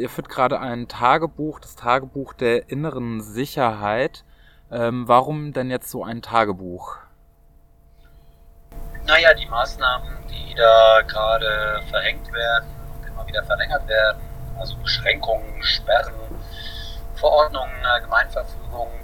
Ihr 0.00 0.08
führt 0.08 0.28
gerade 0.28 0.58
ein 0.58 0.88
Tagebuch, 0.88 1.60
das 1.60 1.76
Tagebuch 1.76 2.32
der 2.32 2.70
inneren 2.70 3.20
Sicherheit. 3.20 4.24
Ähm, 4.72 5.06
warum 5.06 5.52
denn 5.52 5.70
jetzt 5.70 5.90
so 5.90 6.02
ein 6.04 6.22
Tagebuch? 6.22 6.96
Naja, 9.04 9.34
die 9.34 9.46
Maßnahmen, 9.46 10.08
die 10.28 10.54
da 10.54 11.02
gerade 11.06 11.82
verhängt 11.90 12.32
werden 12.32 12.68
und 12.98 13.08
immer 13.08 13.26
wieder 13.26 13.42
verlängert 13.44 13.86
werden, 13.88 14.20
also 14.58 14.76
Beschränkungen, 14.76 15.62
Sperren, 15.62 16.14
Verordnungen, 17.16 17.74
Gemeinverfügungen, 18.02 19.00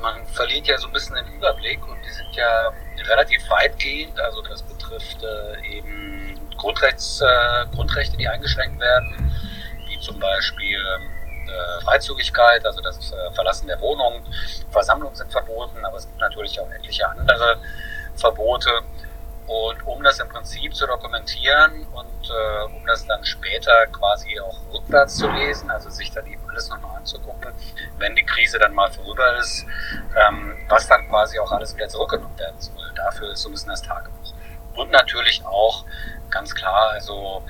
man 0.00 0.26
verliert 0.26 0.66
ja 0.66 0.76
so 0.78 0.88
ein 0.88 0.92
bisschen 0.92 1.16
den 1.16 1.26
Überblick 1.34 1.86
und 1.86 1.98
die 2.04 2.10
sind 2.10 2.34
ja 2.34 2.72
relativ 3.08 3.48
weitgehend. 3.50 4.18
Also 4.20 4.42
das 4.42 4.62
betrifft 4.62 5.22
äh, 5.22 5.78
eben 5.78 6.38
Grundrechts, 6.56 7.20
äh, 7.20 7.66
Grundrechte, 7.74 8.16
die 8.16 8.28
eingeschränkt 8.28 8.80
werden, 8.80 9.32
zum 10.06 10.20
Beispiel 10.20 10.78
äh, 11.46 11.84
Freizügigkeit, 11.84 12.64
also 12.64 12.80
das 12.80 13.12
äh, 13.12 13.32
Verlassen 13.32 13.66
der 13.66 13.80
Wohnung, 13.80 14.22
Versammlungen 14.70 15.14
sind 15.16 15.32
verboten, 15.32 15.84
aber 15.84 15.96
es 15.96 16.06
gibt 16.06 16.20
natürlich 16.20 16.58
auch 16.60 16.70
etliche 16.70 17.08
andere 17.08 17.58
Verbote. 18.14 18.70
Und 19.46 19.86
um 19.86 20.02
das 20.02 20.18
im 20.18 20.28
Prinzip 20.28 20.74
zu 20.74 20.88
dokumentieren 20.88 21.86
und 21.92 22.30
äh, 22.30 22.64
um 22.64 22.84
das 22.84 23.06
dann 23.06 23.24
später 23.24 23.86
quasi 23.86 24.40
auch 24.40 24.56
rückwärts 24.72 25.18
zu 25.18 25.28
lesen, 25.30 25.70
also 25.70 25.88
sich 25.88 26.10
dann 26.10 26.26
eben 26.26 26.42
alles 26.50 26.68
nochmal 26.68 26.96
anzugucken, 26.96 27.52
wenn 27.98 28.16
die 28.16 28.24
Krise 28.24 28.58
dann 28.58 28.74
mal 28.74 28.90
vorüber 28.90 29.36
ist, 29.38 29.64
ähm, 30.16 30.56
was 30.68 30.88
dann 30.88 31.08
quasi 31.08 31.38
auch 31.38 31.52
alles 31.52 31.76
wieder 31.76 31.88
zurückgenommen 31.88 32.36
werden 32.36 32.60
soll. 32.60 32.92
Dafür 32.96 33.32
ist 33.32 33.42
so 33.42 33.48
ein 33.48 33.52
bisschen 33.52 33.70
das 33.70 33.82
Tagebuch. 33.82 34.34
Und 34.74 34.90
natürlich 34.90 35.44
auch 35.46 35.84
ganz 36.30 36.52
klar, 36.52 36.90
also 36.90 37.42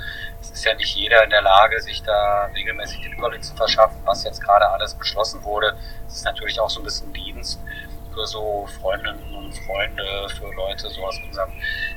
es 0.46 0.58
ist 0.58 0.64
ja 0.64 0.74
nicht 0.74 0.94
jeder 0.94 1.24
in 1.24 1.30
der 1.30 1.42
Lage, 1.42 1.80
sich 1.80 2.02
da 2.02 2.48
regelmäßig 2.54 3.00
den 3.02 3.12
Überblick 3.12 3.42
zu 3.42 3.54
verschaffen, 3.54 3.98
was 4.04 4.24
jetzt 4.24 4.40
gerade 4.42 4.68
alles 4.68 4.94
beschlossen 4.94 5.42
wurde. 5.42 5.76
Es 6.06 6.16
ist 6.16 6.24
natürlich 6.24 6.60
auch 6.60 6.70
so 6.70 6.80
ein 6.80 6.84
bisschen 6.84 7.12
Dienst 7.12 7.60
für 8.14 8.26
so 8.26 8.66
Freundinnen 8.80 9.34
und 9.34 9.52
Freunde, 9.66 10.28
für 10.38 10.52
Leute 10.54 10.88
so 10.88 11.04
aus 11.04 11.18
unserem 11.24 11.50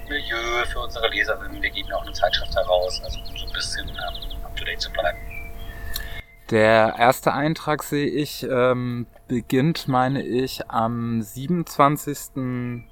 Milieu, 0.07 0.65
für 0.65 0.79
unsere 0.79 1.07
Leserinnen. 1.09 1.61
Wir 1.61 1.69
geben 1.69 1.91
auch 1.93 2.01
eine 2.01 2.11
Zeitschrift 2.11 2.55
heraus, 2.55 3.01
also 3.03 3.19
um 3.19 3.37
so 3.37 3.45
ein 3.45 3.53
bisschen 3.53 3.87
ähm, 3.87 4.45
up-to-date 4.45 4.81
zu 4.81 4.91
bleiben. 4.91 5.17
Der 6.49 6.95
erste 6.97 7.33
Eintrag 7.33 7.83
sehe 7.83 8.07
ich, 8.07 8.43
ähm, 8.43 9.05
beginnt, 9.27 9.87
meine 9.87 10.23
ich, 10.23 10.69
am 10.69 11.21
27. 11.21 12.83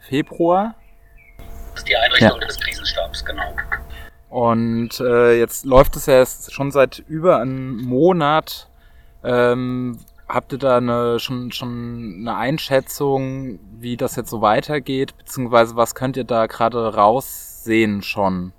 Februar. 0.00 0.74
Das 1.70 1.80
ist 1.80 1.88
die 1.88 1.96
Einrichtung 1.96 2.40
ja. 2.40 2.46
des 2.46 2.60
Krisenstabs, 2.60 3.24
genau. 3.24 3.54
Und 4.34 4.98
äh, 4.98 5.38
jetzt 5.38 5.64
läuft 5.64 5.94
es 5.94 6.06
ja 6.06 6.18
jetzt 6.18 6.52
schon 6.52 6.72
seit 6.72 6.98
über 7.06 7.38
einem 7.38 7.76
Monat. 7.76 8.68
Ähm, 9.22 10.00
habt 10.28 10.50
ihr 10.50 10.58
da 10.58 10.78
eine, 10.78 11.20
schon, 11.20 11.52
schon 11.52 12.16
eine 12.22 12.36
Einschätzung, 12.36 13.60
wie 13.78 13.96
das 13.96 14.16
jetzt 14.16 14.30
so 14.30 14.40
weitergeht, 14.40 15.16
beziehungsweise 15.16 15.76
was 15.76 15.94
könnt 15.94 16.16
ihr 16.16 16.24
da 16.24 16.46
gerade 16.46 16.96
raussehen 16.96 18.02
schon? 18.02 18.52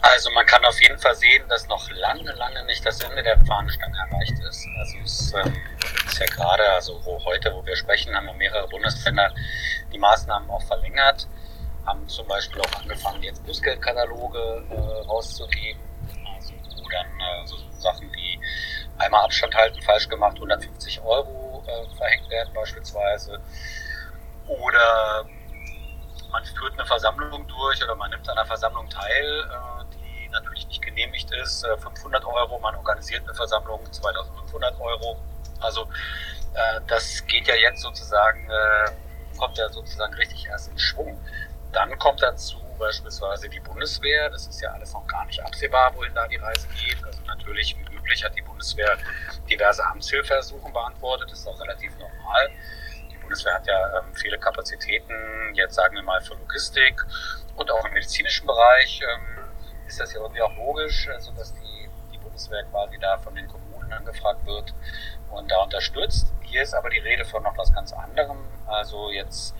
Also 0.00 0.30
man 0.30 0.46
kann 0.46 0.64
auf 0.64 0.80
jeden 0.80 0.98
Fall 0.98 1.14
sehen, 1.14 1.46
dass 1.50 1.68
noch 1.68 1.86
lange, 1.90 2.32
lange 2.32 2.64
nicht 2.64 2.86
das 2.86 3.02
Ende 3.02 3.22
der 3.22 3.38
Fahnenstange 3.44 3.98
erreicht 4.08 4.38
ist. 4.38 4.66
Also 4.78 4.96
es 5.04 5.34
ähm, 5.44 5.52
ist 6.06 6.18
ja 6.18 6.26
gerade, 6.34 6.62
also 6.70 6.98
wo 7.04 7.22
heute, 7.26 7.52
wo 7.52 7.66
wir 7.66 7.76
sprechen, 7.76 8.16
haben 8.16 8.34
mehrere 8.38 8.68
Bundesländer 8.68 9.34
die 9.92 9.98
Maßnahmen 9.98 10.48
auch 10.48 10.62
verlängert, 10.62 11.28
haben 11.86 12.08
zum 12.08 12.26
Beispiel 12.26 12.60
auch 12.60 12.80
angefangen, 12.80 13.22
jetzt 13.22 13.44
Bußgeldkataloge 13.46 14.64
äh, 14.70 15.06
rauszugeben, 15.06 15.80
also 16.34 16.52
wo 16.52 16.88
dann 16.88 17.06
äh, 17.06 17.46
so 17.46 17.56
Sachen 17.78 18.10
wie 18.12 18.38
einmal 18.98 19.24
Abstand 19.24 19.54
halten, 19.54 19.80
falsch 19.82 20.08
gemacht, 20.08 20.36
150 20.36 21.00
Euro 21.02 21.62
äh, 21.66 21.96
verhängt 21.96 22.28
werden 22.30 22.52
beispielsweise. 22.54 23.40
Oder 24.48 25.26
man 26.30 26.44
führt 26.44 26.74
eine 26.74 26.86
Versammlung 26.86 27.46
durch 27.46 27.82
oder 27.82 27.94
man 27.94 28.10
nimmt 28.10 28.28
an 28.28 28.36
einer 28.36 28.46
Versammlung 28.46 28.88
teil, 28.90 29.24
äh, 29.24 29.84
die 29.94 30.28
natürlich 30.30 30.66
nicht 30.68 30.82
genehmigt 30.82 31.30
ist, 31.32 31.64
äh, 31.64 31.76
500 31.78 32.24
Euro, 32.24 32.58
man 32.58 32.74
organisiert 32.76 33.22
eine 33.24 33.34
Versammlung, 33.34 33.80
2500 33.90 34.78
Euro. 34.80 35.16
Also 35.60 35.82
äh, 36.54 36.80
das 36.86 37.26
geht 37.26 37.46
ja 37.46 37.54
jetzt 37.54 37.82
sozusagen, 37.82 38.48
äh, 38.50 38.90
kommt 39.38 39.58
ja 39.58 39.68
sozusagen 39.68 40.14
richtig 40.14 40.46
erst 40.46 40.70
in 40.70 40.78
Schwung. 40.78 41.18
Dann 41.76 41.98
kommt 41.98 42.22
dazu 42.22 42.56
beispielsweise 42.78 43.50
die 43.50 43.60
Bundeswehr. 43.60 44.30
Das 44.30 44.46
ist 44.46 44.62
ja 44.62 44.70
alles 44.70 44.94
noch 44.94 45.06
gar 45.06 45.26
nicht 45.26 45.44
absehbar, 45.44 45.94
wohin 45.94 46.14
da 46.14 46.26
die 46.26 46.36
Reise 46.36 46.66
geht. 46.68 47.04
Also 47.04 47.20
natürlich, 47.26 47.76
wie 47.76 47.94
üblich, 47.94 48.24
hat 48.24 48.34
die 48.34 48.40
Bundeswehr 48.40 48.96
diverse 49.50 49.84
Amtshilfeersuchen 49.84 50.72
beantwortet. 50.72 51.30
Das 51.30 51.40
ist 51.40 51.46
auch 51.46 51.60
relativ 51.60 51.92
normal. 51.98 52.50
Die 53.12 53.16
Bundeswehr 53.18 53.52
hat 53.52 53.66
ja 53.66 53.98
ähm, 53.98 54.14
viele 54.14 54.38
Kapazitäten, 54.38 55.54
jetzt 55.54 55.74
sagen 55.74 55.96
wir 55.96 56.02
mal 56.02 56.22
für 56.22 56.32
Logistik 56.36 57.04
und 57.56 57.70
auch 57.70 57.84
im 57.84 57.92
medizinischen 57.92 58.46
Bereich 58.46 59.02
ähm, 59.02 59.44
ist 59.86 60.00
das 60.00 60.14
ja 60.14 60.20
irgendwie 60.20 60.40
auch 60.40 60.56
logisch, 60.56 61.08
also 61.08 61.30
dass 61.32 61.52
die, 61.52 61.90
die 62.10 62.18
Bundeswehr 62.18 62.64
quasi 62.70 62.96
da 62.98 63.18
von 63.18 63.34
den 63.34 63.48
Kommunen 63.48 63.92
angefragt 63.92 64.46
wird 64.46 64.72
und 65.30 65.50
da 65.50 65.58
unterstützt. 65.58 66.32
Hier 66.40 66.62
ist 66.62 66.72
aber 66.72 66.88
die 66.88 67.00
Rede 67.00 67.26
von 67.26 67.42
noch 67.42 67.58
was 67.58 67.70
ganz 67.74 67.92
anderem. 67.92 68.38
Also 68.66 69.10
jetzt 69.10 69.54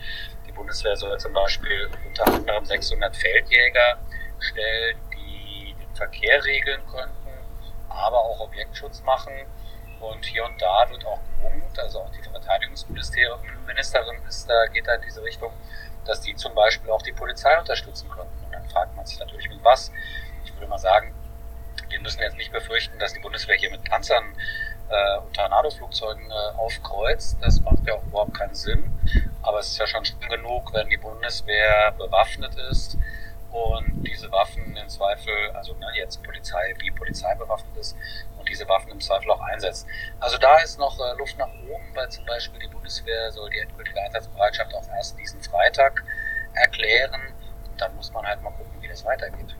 Bundeswehr 0.57 0.95
soll 0.95 1.17
zum 1.19 1.33
Beispiel 1.33 1.89
unter 2.05 2.27
anderem 2.27 2.65
600 2.65 3.15
Feldjäger 3.15 3.97
stellen, 4.39 4.97
die 5.13 5.75
den 5.79 5.95
Verkehr 5.95 6.43
regeln 6.43 6.81
könnten, 6.91 7.29
aber 7.89 8.17
auch 8.17 8.39
Objektschutz 8.41 9.01
machen. 9.03 9.33
Und 9.99 10.25
hier 10.25 10.45
und 10.45 10.61
da 10.61 10.87
wird 10.89 11.05
auch 11.05 11.19
gewunken, 11.37 11.79
also 11.79 12.01
auch 12.01 12.11
die 12.11 12.21
Verteidigungsministerin 12.21 14.21
ist 14.27 14.49
da, 14.49 14.67
geht 14.67 14.87
da 14.87 14.95
in 14.95 15.01
diese 15.01 15.23
Richtung, 15.23 15.51
dass 16.05 16.21
die 16.21 16.35
zum 16.35 16.53
Beispiel 16.53 16.91
auch 16.91 17.01
die 17.01 17.13
Polizei 17.13 17.57
unterstützen 17.59 18.09
könnten. 18.09 18.45
Und 18.45 18.53
dann 18.53 18.67
fragt 18.69 18.95
man 18.95 19.05
sich 19.05 19.19
natürlich 19.19 19.49
mit 19.49 19.63
was. 19.63 19.91
Ich 20.45 20.53
würde 20.53 20.67
mal 20.67 20.77
sagen, 20.77 21.13
wir 21.89 21.99
müssen 22.01 22.21
jetzt 22.21 22.37
nicht 22.37 22.51
befürchten, 22.51 22.99
dass 22.99 23.13
die 23.13 23.19
Bundeswehr 23.19 23.55
hier 23.55 23.71
mit 23.71 23.83
Panzern 23.83 24.35
äh, 24.89 25.17
und 25.19 25.35
Tornado-Flugzeugen 25.35 26.29
äh, 26.29 26.57
aufkreuzt. 26.57 27.37
Das 27.41 27.59
macht 27.61 27.85
ja 27.85 27.95
auch 27.95 28.03
überhaupt 28.03 28.37
keinen 28.37 28.55
Sinn. 28.55 28.96
Aber 29.41 29.59
es 29.59 29.69
ist 29.69 29.77
ja 29.77 29.87
schon 29.87 30.05
schlimm 30.05 30.29
genug, 30.29 30.73
wenn 30.73 30.89
die 30.89 30.97
Bundeswehr 30.97 31.93
bewaffnet 31.97 32.55
ist 32.69 32.97
und 33.51 34.03
diese 34.03 34.31
Waffen 34.31 34.75
im 34.75 34.89
Zweifel, 34.89 35.33
also 35.53 35.73
ne, 35.75 35.87
jetzt 35.95 36.21
Polizei, 36.23 36.75
wie 36.79 36.91
Polizei 36.91 37.33
bewaffnet 37.35 37.77
ist 37.77 37.95
und 38.37 38.47
diese 38.47 38.67
Waffen 38.67 38.91
im 38.91 38.99
Zweifel 38.99 39.31
auch 39.31 39.41
einsetzt. 39.41 39.87
Also 40.19 40.37
da 40.37 40.57
ist 40.57 40.77
noch 40.77 40.99
äh, 40.99 41.17
Luft 41.17 41.37
nach 41.37 41.47
oben, 41.47 41.95
weil 41.95 42.09
zum 42.09 42.25
Beispiel 42.25 42.59
die 42.59 42.67
Bundeswehr 42.67 43.31
soll 43.31 43.49
die 43.49 43.59
endgültige 43.59 44.01
Einsatzbereitschaft 44.01 44.73
auch 44.75 44.87
erst 44.95 45.17
diesen 45.19 45.41
Freitag 45.41 46.03
erklären. 46.53 47.21
Und 47.69 47.81
dann 47.81 47.95
muss 47.95 48.11
man 48.11 48.25
halt 48.25 48.41
mal 48.41 48.51
gucken, 48.51 48.81
wie 48.81 48.87
das 48.87 49.05
weitergeht. 49.05 49.55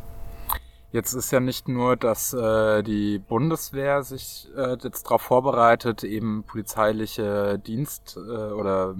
Jetzt 0.91 1.13
ist 1.13 1.31
ja 1.31 1.39
nicht 1.39 1.67
nur, 1.67 1.97
dass 1.97 2.33
äh, 2.33 2.81
die 2.81 3.19
Bundeswehr 3.19 4.03
sich 4.03 4.47
äh, 4.55 4.77
jetzt 4.81 5.03
darauf 5.03 5.21
vorbereitet, 5.21 6.03
eben 6.03 6.43
polizeiliche 6.43 7.59
Dienst 7.59 8.15
äh, 8.15 8.19
oder 8.19 8.95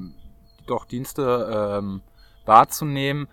doch 0.69 0.85
Dienste 0.85 1.77
ähm, 1.79 2.01
wahrzunehmen. 2.45 3.27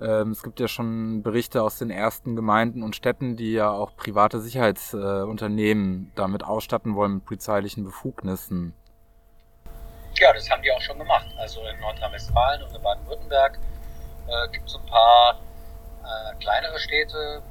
Ähm, 0.00 0.30
es 0.30 0.42
gibt 0.42 0.60
ja 0.60 0.68
schon 0.68 1.22
Berichte 1.22 1.62
aus 1.62 1.78
den 1.78 1.90
ersten 1.90 2.36
Gemeinden 2.36 2.82
und 2.82 2.96
Städten, 2.96 3.36
die 3.36 3.52
ja 3.52 3.70
auch 3.70 3.96
private 3.96 4.40
Sicherheitsunternehmen 4.40 6.10
äh, 6.12 6.16
damit 6.16 6.44
ausstatten 6.44 6.94
wollen 6.94 7.14
mit 7.16 7.24
polizeilichen 7.24 7.84
Befugnissen. 7.84 8.74
Ja, 10.18 10.32
das 10.32 10.48
haben 10.50 10.62
die 10.62 10.72
auch 10.72 10.80
schon 10.80 10.98
gemacht. 10.98 11.26
Also 11.38 11.60
in 11.62 11.80
Nordrhein-Westfalen 11.80 12.62
und 12.62 12.74
in 12.74 12.82
Baden-Württemberg 12.82 13.58
äh, 14.26 14.52
gibt 14.52 14.68
es 14.68 14.76
ein 14.76 14.86
paar 14.86 15.40
äh, 16.02 16.36
kleinere 16.40 16.78
Städte, 16.78 17.42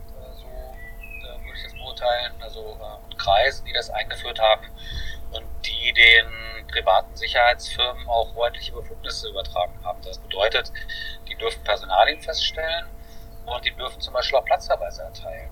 würde 1.43 1.57
ich 1.57 1.63
das 1.63 1.73
beurteilen, 1.73 2.33
also 2.41 2.59
äh, 2.59 3.15
Kreise, 3.15 3.63
die 3.63 3.73
das 3.73 3.89
eingeführt 3.89 4.39
haben 4.39 4.65
und 5.33 5.45
die 5.65 5.93
den 5.93 6.67
privaten 6.67 7.15
Sicherheitsfirmen 7.15 8.07
auch 8.07 8.35
ordentliche 8.35 8.71
Befugnisse 8.71 9.29
übertragen 9.29 9.77
haben. 9.83 10.01
Das 10.03 10.17
bedeutet, 10.17 10.71
die 11.27 11.35
dürfen 11.35 11.63
Personalien 11.63 12.19
feststellen 12.21 12.85
und 13.45 13.63
die 13.65 13.71
dürfen 13.71 14.01
zum 14.01 14.13
Beispiel 14.13 14.39
auch 14.39 14.45
Platzverweise 14.45 15.03
erteilen. 15.03 15.49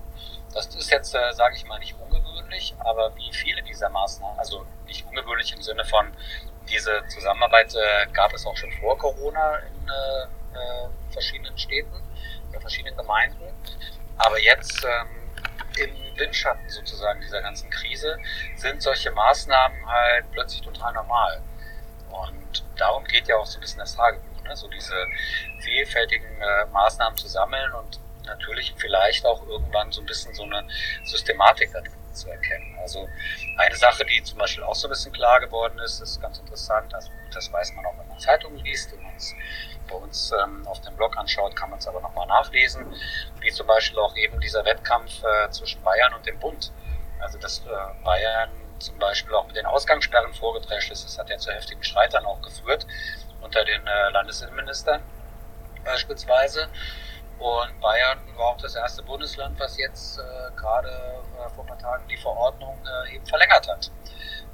Das 0.52 0.66
ist 0.66 0.90
jetzt, 0.90 1.14
äh, 1.14 1.32
sage 1.32 1.56
ich 1.56 1.64
mal, 1.64 1.78
nicht 1.78 1.96
ungewöhnlich, 1.98 2.74
aber 2.78 3.14
wie 3.16 3.32
viele 3.32 3.62
dieser 3.62 3.88
Maßnahmen, 3.88 4.38
also 4.38 4.66
nicht 4.86 5.06
ungewöhnlich 5.06 5.54
im 5.54 5.62
Sinne 5.62 5.84
von, 5.84 6.12
diese 6.68 7.02
Zusammenarbeit 7.08 7.74
äh, 7.74 8.06
gab 8.12 8.32
es 8.34 8.46
auch 8.46 8.56
schon 8.56 8.70
vor 8.72 8.96
Corona 8.98 9.56
in 9.58 9.88
äh, 9.88 10.22
äh 10.58 10.88
verschiedenen 11.10 11.56
Städten, 11.58 12.02
in 12.52 12.60
verschiedenen 12.60 12.96
Gemeinden. 12.96 13.44
Aber 14.16 14.40
jetzt 14.40 14.82
ähm, 14.84 15.21
im 15.78 15.90
Windschatten 16.16 16.68
sozusagen 16.68 17.20
dieser 17.20 17.40
ganzen 17.42 17.70
Krise 17.70 18.18
sind 18.56 18.82
solche 18.82 19.10
Maßnahmen 19.10 19.86
halt 19.86 20.30
plötzlich 20.32 20.62
total 20.62 20.92
normal. 20.92 21.42
Und 22.10 22.64
darum 22.76 23.04
geht 23.04 23.28
ja 23.28 23.36
auch 23.36 23.46
so 23.46 23.58
ein 23.58 23.60
bisschen 23.60 23.78
das 23.78 23.96
Tagebuch, 23.96 24.42
ne? 24.44 24.54
so 24.56 24.68
diese 24.68 24.94
vielfältigen 25.60 26.40
äh, 26.40 26.66
Maßnahmen 26.66 27.16
zu 27.16 27.28
sammeln 27.28 27.72
und 27.72 28.00
natürlich 28.26 28.74
vielleicht 28.76 29.24
auch 29.24 29.46
irgendwann 29.46 29.90
so 29.92 30.00
ein 30.00 30.06
bisschen 30.06 30.34
so 30.34 30.44
eine 30.44 30.66
Systematik 31.04 31.72
zu 32.12 32.28
erkennen. 32.30 32.76
Also 32.80 33.08
eine 33.58 33.76
Sache, 33.76 34.04
die 34.04 34.22
zum 34.22 34.38
Beispiel 34.38 34.64
auch 34.64 34.74
so 34.74 34.88
ein 34.88 34.90
bisschen 34.90 35.12
klar 35.12 35.40
geworden 35.40 35.78
ist, 35.80 36.00
ist 36.00 36.20
ganz 36.20 36.38
interessant, 36.38 36.94
also 36.94 37.10
das 37.32 37.52
weiß 37.52 37.72
man 37.74 37.86
auch, 37.86 37.98
wenn 37.98 38.08
man 38.08 38.18
Zeitungen 38.18 38.58
liest, 38.58 38.92
wenn 38.92 39.02
man 39.02 39.12
bei 39.88 39.96
uns 39.96 40.32
ähm, 40.42 40.66
auf 40.66 40.80
dem 40.80 40.96
Blog 40.96 41.16
anschaut, 41.16 41.54
kann 41.56 41.70
man 41.70 41.78
es 41.78 41.86
aber 41.86 42.00
nochmal 42.00 42.26
nachlesen, 42.26 42.86
wie 43.40 43.50
zum 43.50 43.66
Beispiel 43.66 43.98
auch 43.98 44.16
eben 44.16 44.40
dieser 44.40 44.64
Wettkampf 44.64 45.22
äh, 45.22 45.50
zwischen 45.50 45.82
Bayern 45.82 46.14
und 46.14 46.26
dem 46.26 46.38
Bund. 46.38 46.72
Also 47.20 47.38
dass 47.38 47.60
äh, 47.60 48.04
Bayern 48.04 48.50
zum 48.78 48.98
Beispiel 48.98 49.34
auch 49.34 49.46
mit 49.46 49.56
den 49.56 49.66
Ausgangssperren 49.66 50.34
vorgedrescht 50.34 50.90
ist, 50.90 51.04
das 51.04 51.18
hat 51.18 51.30
ja 51.30 51.38
zu 51.38 51.52
heftigen 51.52 51.82
Streitern 51.82 52.24
auch 52.26 52.40
geführt 52.42 52.86
unter 53.40 53.64
den 53.64 53.86
äh, 53.86 54.10
Landesinnenministern 54.10 55.02
beispielsweise. 55.84 56.68
Und 57.38 57.80
Bayern 57.80 58.20
war 58.36 58.46
auch 58.46 58.56
das 58.58 58.76
erste 58.76 59.02
Bundesland, 59.02 59.58
was 59.58 59.76
jetzt 59.76 60.18
äh, 60.18 60.22
gerade 60.56 60.88
äh, 60.88 61.48
vor 61.54 61.64
ein 61.64 61.66
paar 61.66 61.78
Tagen 61.78 61.91
Verordnung 62.22 62.78
äh, 63.06 63.16
eben 63.16 63.26
verlängert 63.26 63.68
hat, 63.68 63.90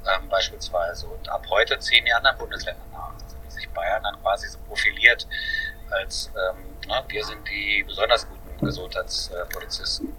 ähm, 0.05 0.27
beispielsweise. 0.29 1.07
Und 1.07 1.29
ab 1.29 1.45
heute 1.49 1.79
ziehen 1.79 2.05
die 2.05 2.13
anderen 2.13 2.37
Bundesländer 2.37 2.83
nach. 2.91 3.13
Also 3.13 3.37
wie 3.45 3.51
sich 3.51 3.69
Bayern 3.69 4.03
dann 4.03 4.21
quasi 4.21 4.47
so 4.47 4.59
profiliert 4.67 5.27
als 5.91 6.31
ähm, 6.35 6.63
ne, 6.87 7.03
wir 7.07 7.25
sind 7.25 7.47
die 7.49 7.83
besonders 7.83 8.27
guten 8.27 8.65
Gesundheitspolizisten. 8.65 10.13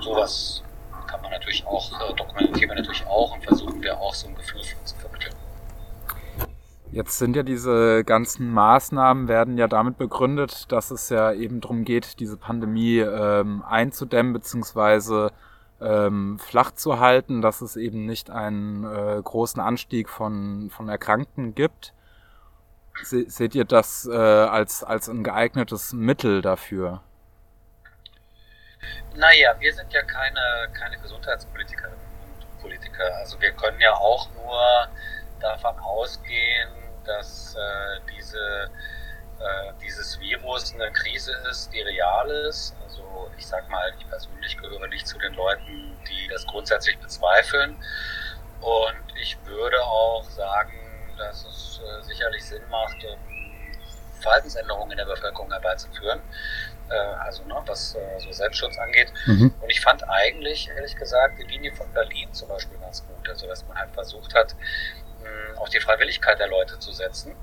Sowas 0.00 0.62
kann 1.06 1.22
man 1.22 1.30
natürlich 1.30 1.66
auch, 1.66 1.90
äh, 1.92 2.14
dokumentieren 2.14 2.70
wir 2.70 2.76
natürlich 2.76 3.06
auch 3.06 3.32
und 3.32 3.42
versuchen 3.42 3.82
wir 3.82 3.98
auch 3.98 4.14
so 4.14 4.28
ein 4.28 4.34
Gefühl 4.34 4.62
für 4.62 4.84
zu 4.84 4.96
vermitteln. 4.96 5.34
Jetzt 6.90 7.18
sind 7.18 7.36
ja 7.36 7.42
diese 7.42 8.02
ganzen 8.04 8.50
Maßnahmen 8.50 9.28
werden 9.28 9.58
ja 9.58 9.68
damit 9.68 9.98
begründet, 9.98 10.72
dass 10.72 10.90
es 10.90 11.10
ja 11.10 11.32
eben 11.32 11.60
darum 11.60 11.84
geht, 11.84 12.18
diese 12.18 12.38
Pandemie 12.38 12.98
ähm, 12.98 13.62
einzudämmen 13.68 14.32
beziehungsweise 14.32 15.30
ähm, 15.80 16.38
flach 16.38 16.72
zu 16.72 16.98
halten, 16.98 17.40
dass 17.40 17.60
es 17.60 17.76
eben 17.76 18.06
nicht 18.06 18.30
einen 18.30 18.84
äh, 18.84 19.20
großen 19.22 19.60
Anstieg 19.60 20.08
von, 20.08 20.70
von 20.70 20.88
Erkrankten 20.88 21.54
gibt. 21.54 21.92
Se 23.02 23.30
seht 23.30 23.54
ihr 23.54 23.64
das 23.64 24.06
äh, 24.06 24.16
als, 24.16 24.82
als 24.82 25.08
ein 25.08 25.22
geeignetes 25.22 25.92
Mittel 25.92 26.42
dafür? 26.42 27.02
Naja, 29.14 29.54
wir 29.58 29.72
sind 29.72 29.92
ja 29.92 30.02
keine, 30.02 30.68
keine 30.72 30.98
Gesundheitspolitikerinnen 30.98 31.98
und 32.40 32.60
Politiker. 32.60 33.04
Also 33.16 33.40
wir 33.40 33.52
können 33.52 33.80
ja 33.80 33.92
auch 33.92 34.28
nur 34.34 34.88
davon 35.40 35.78
ausgehen, 35.78 36.70
dass 37.04 37.54
äh, 37.54 38.00
diese, 38.16 38.70
äh, 39.40 39.72
dieses 39.80 40.18
Virus 40.20 40.74
eine 40.74 40.90
Krise 40.92 41.32
ist, 41.50 41.72
die 41.72 41.80
real 41.80 42.28
ist. 42.48 42.74
Also 42.84 43.30
ich 43.36 43.46
sag 43.46 43.68
mal, 43.70 43.92
ich 43.98 44.08
persönlich 44.08 44.56
gehöre 44.58 44.88
nicht 44.88 45.06
zu 45.06 45.18
den 45.18 45.34
Leuten, 45.34 45.96
die 46.08 46.28
das 46.28 46.46
grundsätzlich 46.46 46.98
bezweifeln. 46.98 47.76
Und 48.60 49.16
ich 49.20 49.38
würde 49.44 49.80
auch 49.82 50.24
sagen, 50.30 50.72
dass 51.16 51.44
es 51.44 51.80
äh, 51.84 52.02
sicherlich 52.02 52.44
Sinn 52.44 52.62
macht, 52.68 52.96
ähm, 53.04 53.18
Verhaltensänderungen 54.20 54.92
in 54.92 54.98
der 54.98 55.04
Bevölkerung 55.04 55.50
herbeizuführen. 55.50 56.20
Äh, 56.90 56.94
also 56.94 57.44
ne, 57.44 57.62
was 57.66 57.94
äh, 57.94 58.18
so 58.18 58.32
Selbstschutz 58.32 58.76
angeht. 58.78 59.12
Mhm. 59.26 59.54
Und 59.60 59.70
ich 59.70 59.80
fand 59.80 60.08
eigentlich, 60.08 60.68
ehrlich 60.68 60.96
gesagt, 60.96 61.38
die 61.38 61.44
Linie 61.44 61.72
von 61.74 61.92
Berlin 61.92 62.32
zum 62.32 62.48
Beispiel 62.48 62.78
ganz 62.78 63.06
gut. 63.06 63.28
Also 63.28 63.46
dass 63.46 63.66
man 63.68 63.78
halt 63.78 63.92
versucht 63.92 64.34
hat, 64.34 64.54
auf 65.56 65.68
die 65.68 65.80
Freiwilligkeit 65.80 66.38
der 66.38 66.48
Leute 66.48 66.78
zu 66.78 66.92
setzen. 66.92 67.34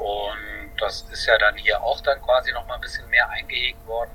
Und 0.00 0.72
das 0.78 1.02
ist 1.10 1.26
ja 1.26 1.36
dann 1.38 1.56
hier 1.56 1.82
auch 1.82 2.00
dann 2.00 2.20
quasi 2.22 2.52
noch 2.52 2.66
mal 2.66 2.74
ein 2.74 2.80
bisschen 2.80 3.08
mehr 3.10 3.28
eingehegt 3.28 3.86
worden. 3.86 4.10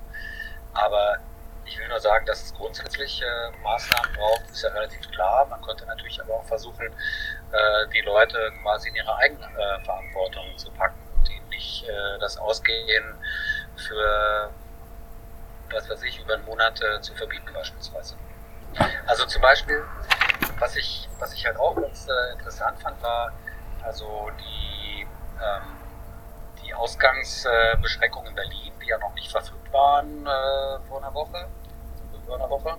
Aber 0.73 1.17
ich 1.65 1.77
will 1.79 1.87
nur 1.87 1.99
sagen, 1.99 2.25
dass 2.25 2.43
es 2.43 2.53
grundsätzlich 2.53 3.21
äh, 3.21 3.57
Maßnahmen 3.63 4.13
braucht, 4.15 4.49
ist 4.51 4.63
ja 4.63 4.69
relativ 4.69 5.09
klar. 5.11 5.45
Man 5.45 5.61
könnte 5.61 5.85
natürlich 5.85 6.19
aber 6.21 6.35
auch 6.35 6.45
versuchen, 6.45 6.87
äh, 6.87 7.87
die 7.93 8.01
Leute 8.01 8.51
quasi 8.61 8.89
in 8.89 8.95
ihre 8.95 9.15
eigene 9.15 9.45
äh, 9.45 9.83
Verantwortung 9.83 10.57
zu 10.57 10.71
packen 10.71 10.99
und 11.17 11.29
ihnen 11.29 11.47
nicht 11.49 11.87
äh, 11.87 12.19
das 12.19 12.37
Ausgehen 12.37 13.15
für, 13.77 14.49
was 15.71 15.89
weiß 15.89 16.03
ich, 16.03 16.19
über 16.19 16.33
einen 16.35 16.45
Monat 16.45 16.81
äh, 16.81 17.01
zu 17.01 17.13
verbieten 17.15 17.51
beispielsweise. 17.53 18.15
Also 19.07 19.25
zum 19.25 19.41
Beispiel 19.41 19.83
was 20.59 20.75
ich, 20.75 21.09
was 21.19 21.33
ich 21.33 21.45
halt 21.45 21.57
auch 21.57 21.75
ganz 21.75 22.07
äh, 22.07 22.33
interessant 22.33 22.79
fand, 22.81 23.01
war 23.01 23.31
also 23.83 24.31
die, 24.39 24.64
ähm, 25.41 25.61
die 26.63 26.73
Ausgangsbeschränkungen 26.73 28.29
in 28.29 28.35
Berlin, 28.35 28.73
die 28.81 28.87
ja 28.87 28.97
noch 28.97 29.13
nicht 29.13 29.31
verfügt 29.31 29.71
waren 29.71 30.25
äh, 30.25 30.79
vor 30.87 30.97
einer 30.99 31.13
Woche, 31.13 31.47
vor 32.25 32.35
einer 32.35 32.49
Woche. 32.49 32.77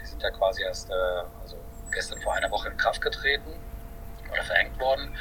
Die 0.00 0.06
sind 0.06 0.22
ja 0.22 0.30
quasi 0.30 0.62
erst 0.62 0.90
äh, 0.90 0.94
also 1.42 1.56
gestern 1.90 2.20
vor 2.20 2.34
einer 2.34 2.50
Woche 2.50 2.68
in 2.68 2.76
Kraft 2.76 3.00
getreten 3.00 3.52
oder 4.30 4.42
verhängt 4.42 4.78
worden. 4.78 5.16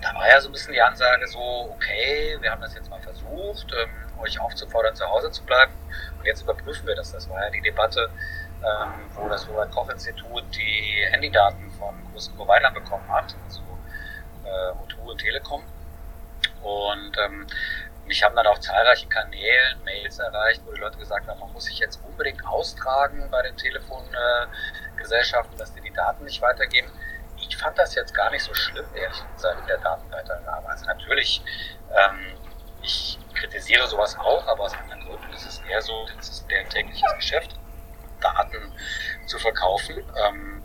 Da 0.00 0.14
war 0.14 0.28
ja 0.28 0.40
so 0.40 0.48
ein 0.48 0.52
bisschen 0.52 0.72
die 0.72 0.80
Ansage 0.80 1.26
so, 1.26 1.74
okay, 1.74 2.36
wir 2.40 2.50
haben 2.50 2.60
das 2.60 2.74
jetzt 2.74 2.90
mal 2.90 3.00
versucht, 3.00 3.72
ähm, 3.72 4.20
euch 4.20 4.38
aufzufordern, 4.38 4.94
zu 4.94 5.06
Hause 5.06 5.30
zu 5.30 5.42
bleiben. 5.44 5.72
Und 6.18 6.26
jetzt 6.26 6.42
überprüfen 6.42 6.86
wir 6.86 6.94
das. 6.94 7.12
Das 7.12 7.28
war 7.28 7.42
ja 7.42 7.50
die 7.50 7.62
Debatte, 7.62 8.10
ähm, 8.62 8.92
wo 9.14 9.28
das 9.28 9.48
Robert 9.48 9.70
Koch 9.72 9.88
Institut 9.88 10.44
die 10.54 11.06
Handydaten 11.10 11.70
von 11.72 11.94
großen 12.12 12.34
Providern 12.36 12.74
bekommen 12.74 13.08
hat, 13.08 13.34
also 13.44 13.60
äh, 14.44 14.72
O2 14.72 15.10
und 15.10 15.18
Telekom. 15.18 15.62
Und 16.62 17.16
ähm, 17.18 17.46
mich 18.06 18.22
haben 18.22 18.36
dann 18.36 18.46
auch 18.46 18.58
zahlreiche 18.58 19.08
Kanälen, 19.08 19.82
Mails 19.84 20.18
erreicht, 20.18 20.62
wo 20.64 20.72
die 20.72 20.80
Leute 20.80 20.98
gesagt 20.98 21.26
haben, 21.26 21.40
man 21.40 21.52
muss 21.52 21.64
sich 21.64 21.78
jetzt 21.78 22.00
unbedingt 22.04 22.44
austragen 22.46 23.28
bei 23.30 23.42
den 23.42 23.56
Telefongesellschaften, 23.56 25.54
äh, 25.54 25.58
dass 25.58 25.74
die 25.74 25.80
die 25.80 25.92
Daten 25.92 26.24
nicht 26.24 26.40
weitergeben. 26.40 26.90
Ich 27.48 27.56
fand 27.56 27.78
das 27.78 27.94
jetzt 27.94 28.14
gar 28.14 28.30
nicht 28.30 28.42
so 28.42 28.54
schlimm, 28.54 28.86
ehrlich 28.94 29.22
gesagt, 29.34 29.60
in 29.60 29.66
der 29.66 29.78
Datenweitergabe. 29.78 30.68
Also 30.68 30.86
natürlich, 30.86 31.42
ähm, 31.90 32.36
ich 32.82 33.18
kritisiere 33.34 33.86
sowas 33.86 34.16
auch, 34.18 34.46
aber 34.46 34.64
aus 34.64 34.74
anderen 34.74 35.04
Gründen 35.04 35.32
ist 35.34 35.46
es 35.46 35.60
eher 35.68 35.82
so, 35.82 36.06
das 36.16 36.28
ist 36.28 36.50
deren 36.50 36.68
tägliches 36.68 37.12
Geschäft. 37.16 37.56
Daten 38.20 38.72
zu 39.26 39.38
verkaufen. 39.38 39.96
Ähm, 40.16 40.62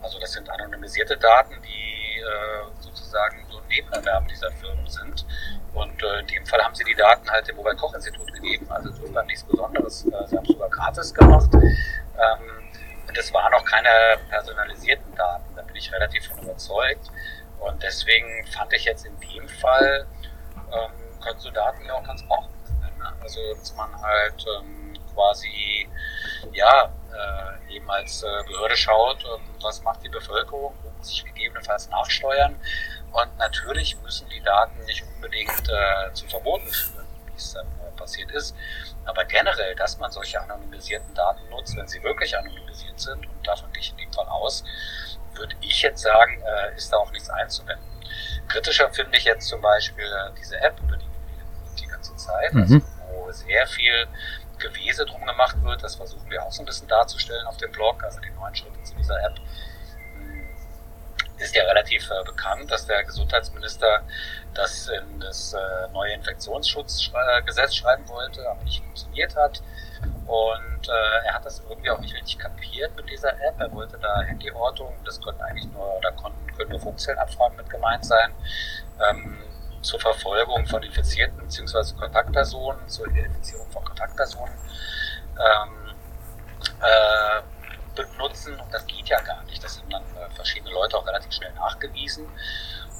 also 0.00 0.18
das 0.18 0.32
sind 0.32 0.48
anonymisierte 0.50 1.16
Daten, 1.16 1.60
die 1.62 2.20
äh, 2.20 2.82
sozusagen 2.82 3.41
Nebenerwerb 3.72 4.28
dieser 4.28 4.50
Firmen 4.52 4.86
sind. 4.86 5.26
Und 5.72 6.02
äh, 6.02 6.20
in 6.20 6.26
dem 6.26 6.46
Fall 6.46 6.62
haben 6.62 6.74
sie 6.74 6.84
die 6.84 6.94
Daten 6.94 7.28
halt 7.30 7.48
dem 7.48 7.56
Robert 7.56 7.78
Koch 7.78 7.94
Institut 7.94 8.32
gegeben, 8.32 8.66
also 8.70 8.90
insofern 8.90 9.26
nichts 9.26 9.44
Besonderes. 9.44 10.04
Äh, 10.06 10.26
sie 10.26 10.36
haben 10.36 10.44
es 10.44 10.52
sogar 10.52 10.68
gratis 10.68 11.14
gemacht. 11.14 11.48
Ähm, 11.54 12.70
und 13.08 13.18
es 13.18 13.32
waren 13.32 13.52
auch 13.54 13.64
keine 13.64 14.18
personalisierten 14.28 15.14
Daten, 15.14 15.54
da 15.56 15.62
bin 15.62 15.76
ich 15.76 15.92
relativ 15.92 16.28
von 16.28 16.38
überzeugt. 16.38 17.10
Und 17.58 17.82
deswegen 17.82 18.46
fand 18.46 18.72
ich 18.72 18.84
jetzt 18.84 19.06
in 19.06 19.18
dem 19.20 19.48
Fall, 19.48 20.06
ähm, 20.56 21.20
können 21.20 21.38
so 21.38 21.50
Daten 21.50 21.84
ja 21.84 21.94
auch 21.94 22.04
ganz 22.04 22.22
brauchen. 22.26 22.52
Ne? 23.02 23.12
Also 23.20 23.40
dass 23.54 23.74
man 23.74 24.00
halt 24.00 24.44
ähm, 24.58 24.94
quasi 25.14 25.88
ja 26.52 26.90
äh, 27.12 27.74
eben 27.74 27.90
als 27.90 28.22
äh, 28.22 28.42
Behörde 28.46 28.76
schaut, 28.76 29.24
ähm, 29.24 29.42
was 29.60 29.82
macht 29.82 30.02
die 30.02 30.08
Bevölkerung, 30.08 30.74
wo 30.82 30.90
muss 30.98 31.10
ich 31.10 31.24
gegebenenfalls 31.24 31.88
nachsteuern. 31.90 32.56
Und 33.12 33.38
natürlich 33.38 34.00
müssen 34.02 34.28
die 34.28 34.40
Daten 34.40 34.82
nicht 34.84 35.04
unbedingt 35.14 35.68
äh, 35.68 36.12
zu 36.12 36.26
Verboten 36.26 36.66
führen, 36.68 37.06
wie 37.26 37.36
es 37.36 37.52
dann 37.52 37.66
äh, 37.66 37.90
passiert 37.96 38.30
ist. 38.30 38.56
Aber 39.04 39.24
generell, 39.24 39.74
dass 39.76 39.98
man 39.98 40.10
solche 40.10 40.40
anonymisierten 40.40 41.14
Daten 41.14 41.48
nutzt, 41.50 41.76
wenn 41.76 41.86
sie 41.86 42.02
wirklich 42.02 42.36
anonymisiert 42.36 42.98
sind, 42.98 43.26
und 43.26 43.46
davon 43.46 43.70
gehe 43.72 43.82
ich 43.82 43.90
in 43.90 43.98
dem 43.98 44.12
Fall 44.12 44.26
aus, 44.26 44.64
würde 45.34 45.54
ich 45.60 45.82
jetzt 45.82 46.02
sagen, 46.02 46.42
äh, 46.42 46.76
ist 46.76 46.92
da 46.92 46.96
auch 46.96 47.10
nichts 47.12 47.28
einzuwenden. 47.28 47.84
Kritischer 48.48 48.90
finde 48.90 49.16
ich 49.16 49.24
jetzt 49.24 49.48
zum 49.48 49.60
Beispiel 49.60 50.04
äh, 50.04 50.30
diese 50.38 50.58
App, 50.60 50.78
über 50.80 50.96
die 50.96 51.04
wir 51.04 51.76
die 51.78 51.86
ganze 51.86 52.14
Zeit, 52.16 52.52
mhm. 52.52 52.62
also, 52.62 52.80
wo 53.10 53.32
sehr 53.32 53.66
viel 53.66 54.06
Gewese 54.58 55.04
drum 55.04 55.24
gemacht 55.26 55.56
wird. 55.62 55.82
Das 55.82 55.96
versuchen 55.96 56.30
wir 56.30 56.42
auch 56.42 56.52
so 56.52 56.62
ein 56.62 56.66
bisschen 56.66 56.88
darzustellen 56.88 57.46
auf 57.46 57.56
dem 57.56 57.72
Blog, 57.72 58.02
also 58.04 58.20
die 58.20 58.30
neuen 58.30 58.54
Schritte 58.54 58.82
zu 58.82 58.94
dieser 58.94 59.20
App. 59.24 59.34
Ist 61.42 61.56
ja 61.56 61.64
relativ 61.64 62.08
äh, 62.10 62.24
bekannt, 62.24 62.70
dass 62.70 62.86
der 62.86 63.02
Gesundheitsminister 63.02 64.02
das 64.54 64.88
in 64.88 65.20
das 65.20 65.52
äh, 65.52 65.92
neue 65.92 66.12
Infektionsschutzgesetz 66.12 67.74
schreiben 67.74 68.08
wollte, 68.08 68.48
aber 68.48 68.62
nicht 68.62 68.82
funktioniert 68.82 69.34
hat. 69.34 69.60
Und 70.26 70.88
äh, 70.88 71.26
er 71.26 71.34
hat 71.34 71.44
das 71.44 71.60
irgendwie 71.68 71.90
auch 71.90 71.98
nicht 71.98 72.14
richtig 72.14 72.38
kapiert 72.38 72.94
mit 72.96 73.10
dieser 73.10 73.32
App. 73.32 73.54
Er 73.58 73.72
wollte 73.72 73.98
da 73.98 74.22
Handyortung, 74.24 74.94
das 75.04 75.20
können 75.20 75.40
eigentlich 75.40 75.70
nur, 75.72 75.98
da 76.02 76.10
konnten, 76.12 76.46
können 76.56 76.70
nur 76.70 76.80
Funkzellenabfragen 76.80 77.56
mit 77.56 77.68
gemeint 77.68 78.04
sein. 78.04 78.32
Ähm, 79.10 79.38
zur 79.80 79.98
Verfolgung 79.98 80.64
von 80.66 80.82
Infizierten 80.82 81.38
bzw. 81.38 81.94
Kontaktpersonen, 81.98 82.88
zur 82.88 83.08
Identifizierung 83.08 83.68
von 83.70 83.84
Kontaktpersonen. 83.84 84.54
Ähm, 85.38 85.94
äh, 86.80 87.42
benutzen 87.94 88.58
und 88.58 88.72
das 88.72 88.86
geht 88.86 89.08
ja 89.08 89.20
gar 89.20 89.42
nicht. 89.44 89.62
Das 89.62 89.78
haben 89.78 89.90
dann 89.90 90.02
äh, 90.02 90.34
nachgewiesen. 91.82 92.26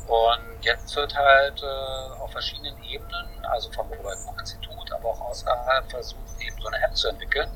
Und 0.07 0.65
jetzt 0.65 0.95
wird 0.97 1.15
halt 1.15 1.63
äh, 1.63 2.21
auf 2.21 2.33
verschiedenen 2.33 2.83
Ebenen, 2.83 3.45
also 3.45 3.71
vom 3.71 3.89
Robert-Koch-Institut, 3.89 4.93
aber 4.93 5.11
auch 5.11 5.21
außerhalb, 5.21 5.91
versucht, 5.91 6.41
eben 6.41 6.61
so 6.61 6.69
eine 6.69 6.85
App 6.85 6.97
zu 6.97 7.09
entwickeln. 7.09 7.51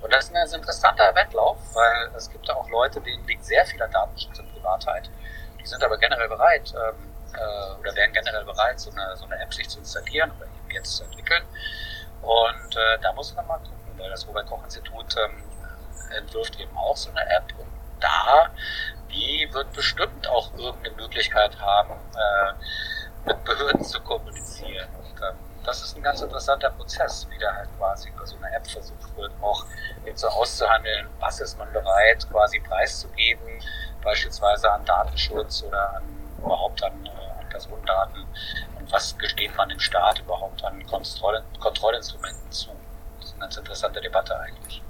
Und 0.00 0.12
das 0.12 0.26
ist 0.26 0.34
ein 0.34 0.58
interessanter 0.58 1.14
Wettlauf, 1.14 1.58
weil 1.74 2.10
es 2.16 2.30
gibt 2.30 2.48
da 2.48 2.54
auch 2.54 2.68
Leute, 2.70 3.00
denen 3.00 3.26
liegt 3.26 3.44
sehr 3.44 3.66
viel 3.66 3.82
an 3.82 3.90
Datenschutz 3.90 4.38
und 4.38 4.52
Privatheit. 4.54 5.10
Die 5.60 5.66
sind 5.66 5.82
aber 5.82 5.98
generell 5.98 6.28
bereit 6.28 6.72
ähm, 6.74 7.12
äh, 7.34 7.80
oder 7.80 7.94
wären 7.94 8.12
generell 8.12 8.44
bereit, 8.44 8.80
so 8.80 8.90
eine, 8.92 9.16
so 9.16 9.26
eine 9.26 9.38
App 9.42 9.52
sich 9.52 9.68
zu 9.68 9.80
installieren 9.80 10.30
oder 10.38 10.46
eben 10.46 10.70
jetzt 10.70 10.96
zu 10.96 11.04
entwickeln. 11.04 11.42
Und 12.22 12.76
äh, 12.76 12.98
da 13.02 13.12
muss 13.12 13.34
man 13.34 13.46
mal 13.46 13.58
gucken, 13.58 13.98
weil 13.98 14.08
das 14.08 14.26
Robert-Koch-Institut 14.26 15.16
ähm, 15.18 15.42
entwirft 16.16 16.58
eben 16.58 16.74
auch 16.78 16.96
so 16.96 17.10
eine 17.10 17.28
App 17.28 17.44
und 17.58 17.68
da, 18.00 18.48
die 19.12 19.48
wird 19.52 19.72
bestimmt 19.72 20.28
auch 20.28 20.52
irgendeine 20.56 20.96
Möglichkeit 20.96 21.58
haben, 21.60 21.94
äh, 22.14 23.28
mit 23.28 23.44
Behörden 23.44 23.84
zu 23.84 24.00
kommunizieren. 24.00 24.88
Und 24.98 25.20
ähm, 25.22 25.36
das 25.64 25.82
ist 25.82 25.96
ein 25.96 26.02
ganz 26.02 26.20
interessanter 26.20 26.70
Prozess, 26.70 27.26
wie 27.30 27.38
da 27.38 27.54
halt 27.54 27.68
quasi 27.78 28.08
über 28.08 28.26
so 28.26 28.36
eine 28.36 28.54
App 28.54 28.66
versucht 28.66 29.16
wird, 29.16 29.32
auch 29.40 29.64
jetzt 30.04 30.20
so 30.20 30.28
auszuhandeln, 30.28 31.08
was 31.18 31.40
ist 31.40 31.58
man 31.58 31.70
bereit, 31.72 32.26
quasi 32.30 32.60
preiszugeben, 32.60 33.62
beispielsweise 34.02 34.70
an 34.72 34.84
Datenschutz 34.84 35.62
oder 35.62 35.96
an 35.96 36.02
überhaupt 36.38 36.82
an, 36.82 36.92
äh, 37.06 37.40
an 37.40 37.48
Personendaten 37.50 38.26
und 38.78 38.92
was 38.92 39.16
gesteht 39.18 39.54
man 39.56 39.68
dem 39.68 39.80
Staat 39.80 40.18
überhaupt 40.20 40.64
an 40.64 40.84
Kontroll 40.86 41.42
Kontrollinstrumenten 41.58 42.50
zu. 42.50 42.70
Das 43.18 43.26
ist 43.26 43.32
eine 43.32 43.40
ganz 43.40 43.56
interessante 43.58 44.00
Debatte 44.00 44.38
eigentlich. 44.38 44.82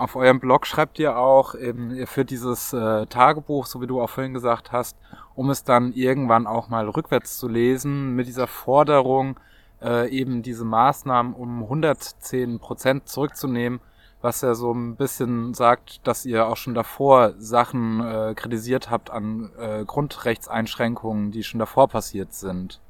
Auf 0.00 0.16
eurem 0.16 0.40
Blog 0.40 0.66
schreibt 0.66 0.98
ihr 0.98 1.18
auch, 1.18 1.54
eben, 1.54 1.94
ihr 1.94 2.06
führt 2.06 2.30
dieses 2.30 2.72
äh, 2.72 3.04
Tagebuch, 3.04 3.66
so 3.66 3.82
wie 3.82 3.86
du 3.86 4.00
auch 4.00 4.08
vorhin 4.08 4.32
gesagt 4.32 4.72
hast, 4.72 4.96
um 5.34 5.50
es 5.50 5.62
dann 5.62 5.92
irgendwann 5.92 6.46
auch 6.46 6.70
mal 6.70 6.88
rückwärts 6.88 7.36
zu 7.36 7.48
lesen, 7.48 8.16
mit 8.16 8.26
dieser 8.26 8.46
Forderung, 8.46 9.38
äh, 9.82 10.08
eben 10.08 10.40
diese 10.40 10.64
Maßnahmen 10.64 11.34
um 11.34 11.64
110 11.64 12.60
Prozent 12.60 13.10
zurückzunehmen, 13.10 13.80
was 14.22 14.40
ja 14.40 14.54
so 14.54 14.72
ein 14.72 14.96
bisschen 14.96 15.52
sagt, 15.52 16.06
dass 16.06 16.24
ihr 16.24 16.46
auch 16.46 16.56
schon 16.56 16.72
davor 16.72 17.34
Sachen 17.36 18.00
äh, 18.00 18.34
kritisiert 18.34 18.88
habt 18.88 19.10
an 19.10 19.52
äh, 19.58 19.84
Grundrechtseinschränkungen, 19.84 21.30
die 21.30 21.44
schon 21.44 21.60
davor 21.60 21.88
passiert 21.88 22.32
sind. 22.32 22.80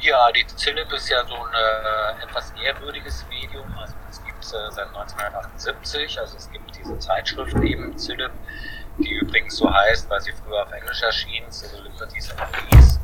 Ja, 0.00 0.30
die 0.32 0.46
Zillip 0.48 0.92
ist 0.92 1.08
ja 1.08 1.24
so 1.26 1.34
ein 1.34 1.54
äh, 1.54 2.24
etwas 2.24 2.52
ehrwürdiges 2.62 3.24
Medium. 3.30 3.66
Also 3.78 3.94
äh, 4.48 4.70
seit 4.70 4.88
1978. 4.88 6.18
Also 6.18 6.36
es 6.36 6.50
gibt 6.50 6.76
diese 6.76 6.98
Zeitschrift 6.98 7.56
eben 7.58 7.96
Zillip, 7.96 8.32
die 8.98 9.12
übrigens 9.14 9.56
so 9.56 9.72
heißt, 9.72 10.08
weil 10.10 10.20
sie 10.20 10.32
früher 10.32 10.62
auf 10.62 10.72
Englisch 10.72 11.02
erschien, 11.02 11.50
Civil 11.50 11.82
Liberties 11.84 12.30
and 12.30 12.52
Peace. 12.52 13.00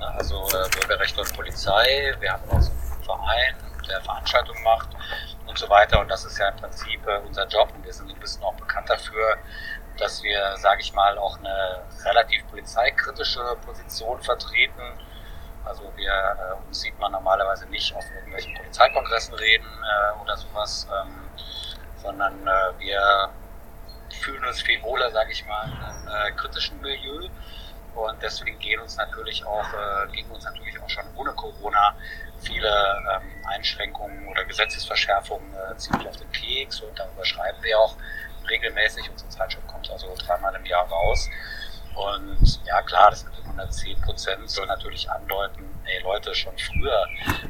Also 0.00 0.46
äh, 0.48 0.68
Bürgerrechte 0.70 1.20
und 1.20 1.32
Polizei. 1.34 2.14
Wir 2.18 2.32
haben 2.32 2.42
auch 2.50 2.60
so 2.60 2.70
einen 2.70 3.04
Verein, 3.04 3.54
der 3.88 4.00
Veranstaltungen 4.00 4.62
macht 4.62 4.88
und 5.46 5.58
so 5.58 5.68
weiter. 5.68 6.00
Und 6.00 6.08
das 6.08 6.24
ist 6.24 6.38
ja 6.38 6.48
im 6.48 6.56
Prinzip 6.56 7.06
äh, 7.06 7.18
unser 7.26 7.46
Job. 7.46 7.68
Und 7.74 7.84
wir 7.84 7.92
sind 7.92 8.10
ein 8.10 8.18
bisschen 8.20 8.42
auch 8.42 8.54
bekannt 8.54 8.88
dafür, 8.88 9.36
dass 9.98 10.22
wir, 10.22 10.56
sage 10.56 10.80
ich 10.80 10.92
mal, 10.92 11.18
auch 11.18 11.38
eine 11.38 11.82
relativ 12.04 12.46
polizeikritische 12.48 13.56
Position 13.64 14.20
vertreten 14.22 14.82
also 15.64 15.92
wir, 15.96 16.10
äh, 16.10 16.66
uns 16.66 16.80
sieht 16.80 16.98
man 16.98 17.12
normalerweise 17.12 17.66
nicht 17.66 17.94
auf 17.94 18.04
irgendwelchen 18.14 18.54
Polizeikongressen 18.54 19.34
reden 19.34 19.66
äh, 19.66 20.20
oder 20.22 20.36
sowas, 20.36 20.86
ähm, 20.90 21.28
sondern 22.02 22.46
äh, 22.46 22.78
wir 22.78 23.30
fühlen 24.20 24.44
uns 24.44 24.62
viel 24.62 24.82
wohler, 24.82 25.10
sage 25.10 25.32
ich 25.32 25.44
mal, 25.46 25.64
in 25.66 25.82
einem 25.82 26.08
äh, 26.08 26.32
kritischen 26.32 26.80
Milieu. 26.80 27.28
Und 27.94 28.22
deswegen 28.22 28.58
gehen 28.58 28.80
uns 28.80 28.96
natürlich 28.96 29.44
auch, 29.44 29.66
äh, 29.74 30.10
gehen 30.12 30.30
uns 30.30 30.44
natürlich 30.44 30.80
auch 30.80 30.88
schon 30.88 31.04
ohne 31.14 31.32
Corona 31.32 31.94
viele 32.40 32.68
ähm, 32.68 33.46
Einschränkungen 33.46 34.28
oder 34.28 34.44
Gesetzesverschärfungen 34.44 35.54
äh, 35.54 35.76
ziemlich 35.76 36.08
auf 36.08 36.16
den 36.16 36.30
Keks 36.32 36.80
und 36.80 36.98
darüber 36.98 37.24
schreiben 37.24 37.62
wir 37.62 37.78
auch 37.78 37.96
regelmäßig. 38.48 39.08
Unsere 39.10 39.28
Zeitschrift 39.30 39.66
kommt 39.68 39.90
also 39.90 40.14
dreimal 40.18 40.54
im 40.54 40.64
Jahr 40.64 40.88
raus. 40.88 41.28
Und 41.94 42.60
ja 42.64 42.80
klar, 42.82 43.10
das 43.10 43.24
mit 43.24 43.36
den 43.36 43.44
110 43.44 44.00
Prozent 44.00 44.50
soll 44.50 44.66
natürlich 44.66 45.10
andeuten, 45.10 45.64
ey 45.84 46.02
Leute, 46.02 46.34
schon 46.34 46.56
früher 46.56 47.06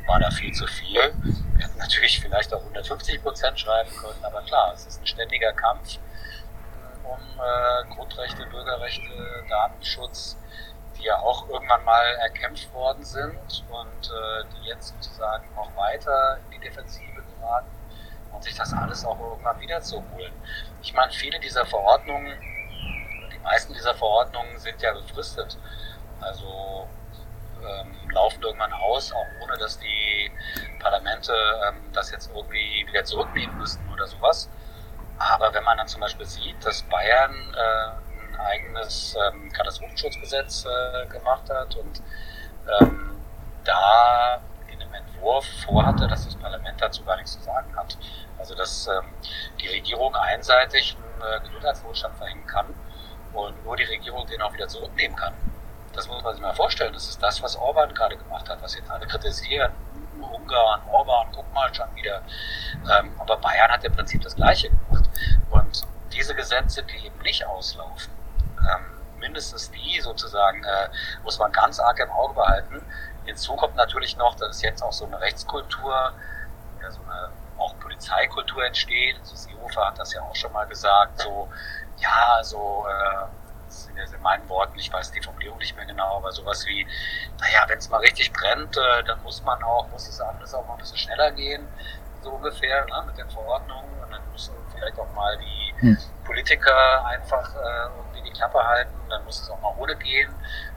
war 0.06 0.18
da 0.18 0.30
viel 0.30 0.52
zu 0.52 0.66
viel. 0.66 1.12
Wir 1.54 1.66
hätten 1.66 1.78
natürlich 1.78 2.20
vielleicht 2.20 2.52
auch 2.52 2.60
150 2.60 3.22
Prozent 3.22 3.58
schreiben 3.58 3.90
können, 3.96 4.24
aber 4.24 4.42
klar, 4.42 4.72
es 4.74 4.86
ist 4.86 5.00
ein 5.00 5.06
ständiger 5.06 5.52
Kampf 5.52 5.96
äh, 5.96 7.06
um 7.06 7.20
äh, 7.20 7.94
Grundrechte, 7.94 8.44
Bürgerrechte, 8.46 9.44
Datenschutz, 9.48 10.36
die 10.98 11.04
ja 11.04 11.18
auch 11.18 11.48
irgendwann 11.48 11.84
mal 11.84 12.04
erkämpft 12.16 12.72
worden 12.74 13.04
sind 13.04 13.64
und 13.70 14.10
äh, 14.10 14.44
die 14.54 14.68
jetzt 14.68 14.88
sozusagen 14.88 15.44
noch 15.54 15.74
weiter 15.76 16.38
in 16.44 16.50
die 16.52 16.66
Defensive 16.66 17.22
geraten 17.38 17.70
und 18.32 18.42
sich 18.42 18.54
das 18.54 18.72
alles 18.72 19.04
auch 19.04 19.18
irgendwann 19.20 19.60
wieder 19.60 19.80
zu 19.80 19.96
holen. 19.96 20.32
Ich 20.82 20.92
meine, 20.94 21.12
viele 21.12 21.38
dieser 21.38 21.64
Verordnungen 21.64 22.36
meisten 23.42 23.74
dieser 23.74 23.94
Verordnungen 23.94 24.58
sind 24.58 24.80
ja 24.82 24.92
befristet. 24.92 25.58
Also 26.20 26.88
ähm, 27.62 28.10
laufen 28.10 28.42
irgendwann 28.42 28.72
aus, 28.72 29.12
auch 29.12 29.26
ohne 29.42 29.56
dass 29.58 29.78
die 29.78 30.30
Parlamente 30.80 31.32
ähm, 31.68 31.76
das 31.92 32.10
jetzt 32.10 32.30
irgendwie 32.34 32.86
wieder 32.88 33.04
zurücknehmen 33.04 33.56
müssten 33.58 33.88
oder 33.92 34.06
sowas. 34.06 34.48
Aber 35.18 35.52
wenn 35.54 35.62
man 35.64 35.78
dann 35.78 35.88
zum 35.88 36.00
Beispiel 36.00 36.26
sieht, 36.26 36.64
dass 36.64 36.82
Bayern 36.82 37.32
äh, 37.54 38.34
ein 38.34 38.40
eigenes 38.40 39.16
ähm, 39.28 39.52
Katastrophenschutzgesetz 39.52 40.66
äh, 40.66 41.06
gemacht 41.06 41.48
hat 41.50 41.76
und 41.76 42.02
ähm, 42.80 43.20
da 43.64 44.40
in 44.68 44.80
einem 44.82 44.94
Entwurf 44.94 45.46
vorhatte, 45.64 46.08
dass 46.08 46.24
das 46.24 46.34
Parlament 46.36 46.80
dazu 46.80 47.04
gar 47.04 47.16
nichts 47.16 47.34
zu 47.34 47.42
sagen 47.42 47.74
hat. 47.76 47.96
Also 48.38 48.54
dass 48.54 48.88
ähm, 48.88 49.04
die 49.60 49.68
Regierung 49.68 50.16
einseitig 50.16 50.96
einen 50.96 51.42
äh, 51.42 51.46
Gesundheitsnotstand 51.46 52.16
verhängen 52.16 52.46
kann 52.46 52.66
und 53.32 53.64
nur 53.64 53.76
die 53.76 53.84
Regierung 53.84 54.26
den 54.26 54.42
auch 54.42 54.52
wieder 54.52 54.68
zurücknehmen 54.68 55.16
kann. 55.16 55.34
Das 55.92 56.08
muss 56.08 56.22
man 56.22 56.34
sich 56.34 56.42
mal 56.42 56.54
vorstellen. 56.54 56.92
Das 56.92 57.08
ist 57.08 57.22
das, 57.22 57.42
was 57.42 57.56
Orban 57.56 57.94
gerade 57.94 58.16
gemacht 58.16 58.48
hat, 58.48 58.62
was 58.62 58.74
jetzt 58.74 58.90
alle 58.90 59.06
kritisieren. 59.06 59.72
Ungarn, 60.20 60.80
Orban, 60.90 61.28
guck 61.34 61.52
mal 61.52 61.72
schon 61.74 61.94
wieder. 61.94 62.22
Ähm, 62.90 63.12
aber 63.18 63.36
Bayern 63.36 63.70
hat 63.70 63.84
im 63.84 63.92
Prinzip 63.92 64.22
das 64.22 64.34
Gleiche 64.36 64.70
gemacht. 64.70 65.08
Und 65.50 65.82
diese 66.12 66.34
Gesetze, 66.34 66.82
die 66.82 67.06
eben 67.06 67.18
nicht 67.22 67.44
auslaufen, 67.46 68.12
ähm, 68.58 69.18
mindestens 69.18 69.70
die 69.70 70.00
sozusagen, 70.00 70.62
äh, 70.64 70.88
muss 71.22 71.38
man 71.38 71.52
ganz 71.52 71.78
arg 71.78 71.98
im 72.00 72.10
Auge 72.10 72.34
behalten. 72.34 72.82
Hinzu 73.24 73.54
kommt 73.56 73.76
natürlich 73.76 74.16
noch, 74.16 74.34
dass 74.36 74.62
jetzt 74.62 74.82
auch 74.82 74.92
so 74.92 75.06
eine 75.06 75.20
Rechtskultur, 75.20 76.12
ja, 76.80 76.90
so 76.90 77.00
eine 77.02 77.30
auch 77.58 77.78
Polizeikultur 77.78 78.64
entsteht. 78.64 79.16
Also 79.20 79.36
Seehofer 79.36 79.86
hat 79.86 79.98
das 79.98 80.12
ja 80.12 80.22
auch 80.22 80.34
schon 80.34 80.52
mal 80.52 80.66
gesagt, 80.66 81.20
so 81.20 81.48
ja, 81.98 82.42
so, 82.42 82.86
äh, 82.88 83.26
das 83.66 83.84
sind 83.84 83.96
jetzt 83.96 84.14
in 84.14 84.22
meinen 84.22 84.48
Worten, 84.48 84.78
ich 84.78 84.92
weiß 84.92 85.12
die 85.12 85.22
Formulierung 85.22 85.58
nicht 85.58 85.76
mehr 85.76 85.86
genau, 85.86 86.18
aber 86.18 86.32
sowas 86.32 86.66
wie, 86.66 86.86
naja, 87.40 87.64
wenn 87.68 87.78
es 87.78 87.88
mal 87.88 88.00
richtig 88.00 88.32
brennt, 88.32 88.76
äh, 88.76 89.02
dann 89.04 89.22
muss 89.22 89.42
man 89.42 89.62
auch, 89.62 89.88
muss 89.88 90.08
es 90.08 90.20
alles 90.20 90.54
auch 90.54 90.66
mal 90.66 90.74
ein 90.74 90.80
bisschen 90.80 90.98
schneller 90.98 91.30
gehen, 91.32 91.66
so 92.22 92.30
ungefähr, 92.30 92.84
ne, 92.86 93.04
mit 93.06 93.18
den 93.18 93.30
Verordnungen. 93.30 93.90
Und 94.02 94.12
dann 94.12 94.20
müssen 94.32 94.54
vielleicht 94.74 94.98
auch 94.98 95.12
mal 95.14 95.36
die 95.38 95.74
hm. 95.80 95.98
Politiker 96.24 97.04
einfach 97.06 97.54
äh, 97.54 97.88
irgendwie 97.96 98.30
die 98.30 98.32
Klappe 98.32 98.64
halten, 98.64 98.94
dann 99.08 99.24
muss 99.24 99.40
es 99.40 99.50
auch 99.50 99.60
mal 99.60 99.74
ohne 99.76 99.96
gehen 99.96 100.32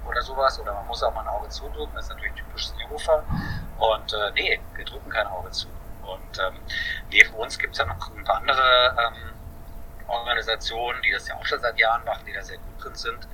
oder 0.08 0.22
sowas. 0.22 0.60
Oder 0.60 0.74
man 0.74 0.88
muss 0.88 1.04
auch 1.04 1.14
mal 1.14 1.22
ein 1.22 1.28
Auge 1.28 1.50
zudrücken, 1.50 1.94
das 1.96 2.06
ist 2.06 2.10
natürlich 2.10 2.34
typisch 2.34 2.70
Seehofer. 2.70 3.24
Und 3.78 4.14
äh, 4.14 4.32
nee, 4.34 4.60
wir 4.76 4.86
drücken 4.86 5.10
kein 5.10 5.28
Auge 5.28 5.52
zu. 5.52 5.68
Und 6.04 6.40
ähm, 6.40 6.60
neben 7.10 7.34
uns 7.34 7.58
gibt 7.58 7.74
es 7.74 7.80
ja 7.80 7.86
noch 7.86 8.16
ein 8.16 8.24
paar 8.24 8.38
andere 8.38 8.96
ähm, 8.98 9.35
Organisationen, 10.08 11.02
die 11.02 11.12
das 11.12 11.28
ja 11.28 11.36
auch 11.36 11.46
schon 11.46 11.60
seit 11.60 11.78
Jahren 11.78 12.04
machen, 12.06 12.26
die 12.26 12.34
da 12.34 12.42
sehr 12.42 12.58
gut 12.58 12.84
drin 12.84 12.96
sind, 12.96 13.28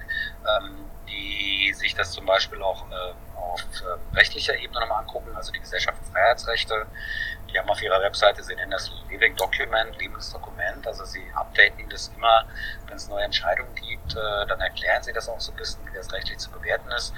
ähm, 0.45 0.89
die 1.07 1.73
sich 1.73 1.93
das 1.95 2.11
zum 2.11 2.25
Beispiel 2.25 2.61
auch 2.61 2.85
äh, 2.89 3.13
auf 3.35 3.61
äh, 3.61 4.15
rechtlicher 4.15 4.55
Ebene 4.55 4.79
nochmal 4.79 4.99
angucken, 4.99 5.35
also 5.35 5.51
die 5.51 5.59
Gesellschaft 5.59 5.97
für 5.97 6.11
Freiheitsrechte. 6.11 6.85
Die 7.49 7.59
haben 7.59 7.69
auf 7.69 7.81
ihrer 7.81 8.01
Webseite, 8.01 8.41
sie 8.43 8.55
nennen 8.55 8.71
das 8.71 8.89
Living 9.09 9.35
Document, 9.35 9.97
lebendes 9.99 10.31
Dokument, 10.31 10.87
also 10.87 11.03
sie 11.03 11.23
updaten 11.35 11.89
das 11.89 12.09
immer, 12.15 12.45
wenn 12.87 12.95
es 12.95 13.09
neue 13.09 13.25
Entscheidungen 13.25 13.75
gibt, 13.75 14.15
äh, 14.15 14.47
dann 14.47 14.61
erklären 14.61 15.03
sie 15.03 15.11
das 15.11 15.27
auch 15.27 15.39
so 15.39 15.51
ein 15.51 15.57
bisschen, 15.57 15.85
wie 15.85 15.95
das 15.95 16.11
rechtlich 16.13 16.37
zu 16.37 16.49
bewerten 16.51 16.89
ist. 16.91 17.13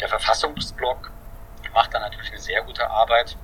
Der 0.00 0.08
Verfassungsblock 0.08 1.10
macht 1.74 1.92
da 1.92 1.98
natürlich 1.98 2.30
eine 2.30 2.40
sehr 2.40 2.62
gute 2.62 2.88
Arbeit. 2.88 3.36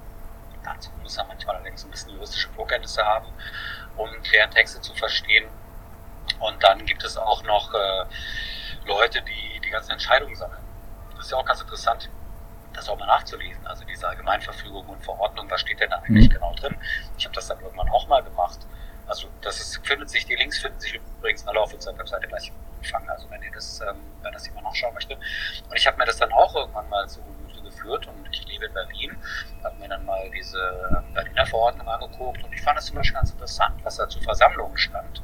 Dazu 0.64 0.90
muss 1.02 1.16
er 1.16 1.24
manchmal 1.24 1.56
allerdings 1.56 1.84
ein 1.84 1.90
bisschen 1.90 2.12
juristische 2.12 2.48
Vorkenntnisse 2.50 3.04
haben 3.04 3.26
um 4.00 4.10
deren 4.32 4.50
Texte 4.50 4.80
zu 4.80 4.94
verstehen. 4.94 5.46
Und 6.38 6.62
dann 6.62 6.86
gibt 6.86 7.04
es 7.04 7.16
auch 7.16 7.42
noch 7.44 7.72
äh, 7.74 8.04
Leute, 8.86 9.22
die 9.22 9.60
die 9.60 9.70
ganzen 9.70 9.92
Entscheidungen 9.92 10.34
sammeln. 10.34 10.62
Das 11.16 11.26
ist 11.26 11.32
ja 11.32 11.38
auch 11.38 11.44
ganz 11.44 11.60
interessant. 11.60 12.08
das 12.72 12.88
auch 12.88 12.98
mal 12.98 13.06
nachzulesen. 13.06 13.66
Also 13.66 13.84
diese 13.84 14.08
Allgemeinverfügung 14.08 14.86
und 14.86 15.04
Verordnung, 15.04 15.50
was 15.50 15.60
steht 15.60 15.80
denn 15.80 15.90
da 15.90 15.96
eigentlich 15.96 16.28
mhm. 16.28 16.34
genau 16.34 16.54
drin? 16.54 16.76
Ich 17.18 17.24
habe 17.24 17.34
das 17.34 17.48
dann 17.48 17.60
irgendwann 17.60 17.88
auch 17.90 18.06
mal 18.08 18.22
gemacht. 18.22 18.60
Also 19.06 19.28
das 19.42 19.60
ist, 19.60 19.84
findet 19.84 20.08
sich, 20.08 20.24
die 20.24 20.36
Links 20.36 20.58
finden 20.58 20.78
sich 20.78 20.94
übrigens 20.94 21.46
alle 21.46 21.60
auf 21.60 21.74
unserer 21.74 21.98
Webseite 21.98 22.28
gleich 22.28 22.52
empfangen. 22.78 23.10
Also 23.10 23.28
wenn 23.28 23.42
ihr 23.42 23.50
das, 23.52 23.80
ähm, 23.80 23.96
wenn 24.22 24.32
das 24.32 24.46
jemand 24.46 24.66
nachschauen 24.66 24.94
möchte. 24.94 25.14
Und 25.14 25.76
ich 25.76 25.86
habe 25.86 25.98
mir 25.98 26.06
das 26.06 26.16
dann 26.16 26.32
auch 26.32 26.54
irgendwann 26.54 26.88
mal 26.88 27.08
zu 27.08 27.20
Gemüse 27.22 27.62
geführt 27.62 28.06
und 28.06 28.28
ich 28.30 28.46
lebe 28.46 28.66
in 28.66 28.72
Berlin, 28.72 29.16
mal 30.20 30.30
diese 30.30 31.02
Berliner 31.14 31.46
Verordnung 31.46 31.88
angeguckt 31.88 32.42
und 32.44 32.52
ich 32.52 32.62
fand 32.62 32.78
es 32.78 32.86
zum 32.86 32.96
Beispiel 32.96 33.14
ganz 33.14 33.30
interessant, 33.30 33.74
was 33.84 33.96
da 33.96 34.08
zu 34.08 34.20
Versammlungen 34.20 34.76
stand. 34.76 35.22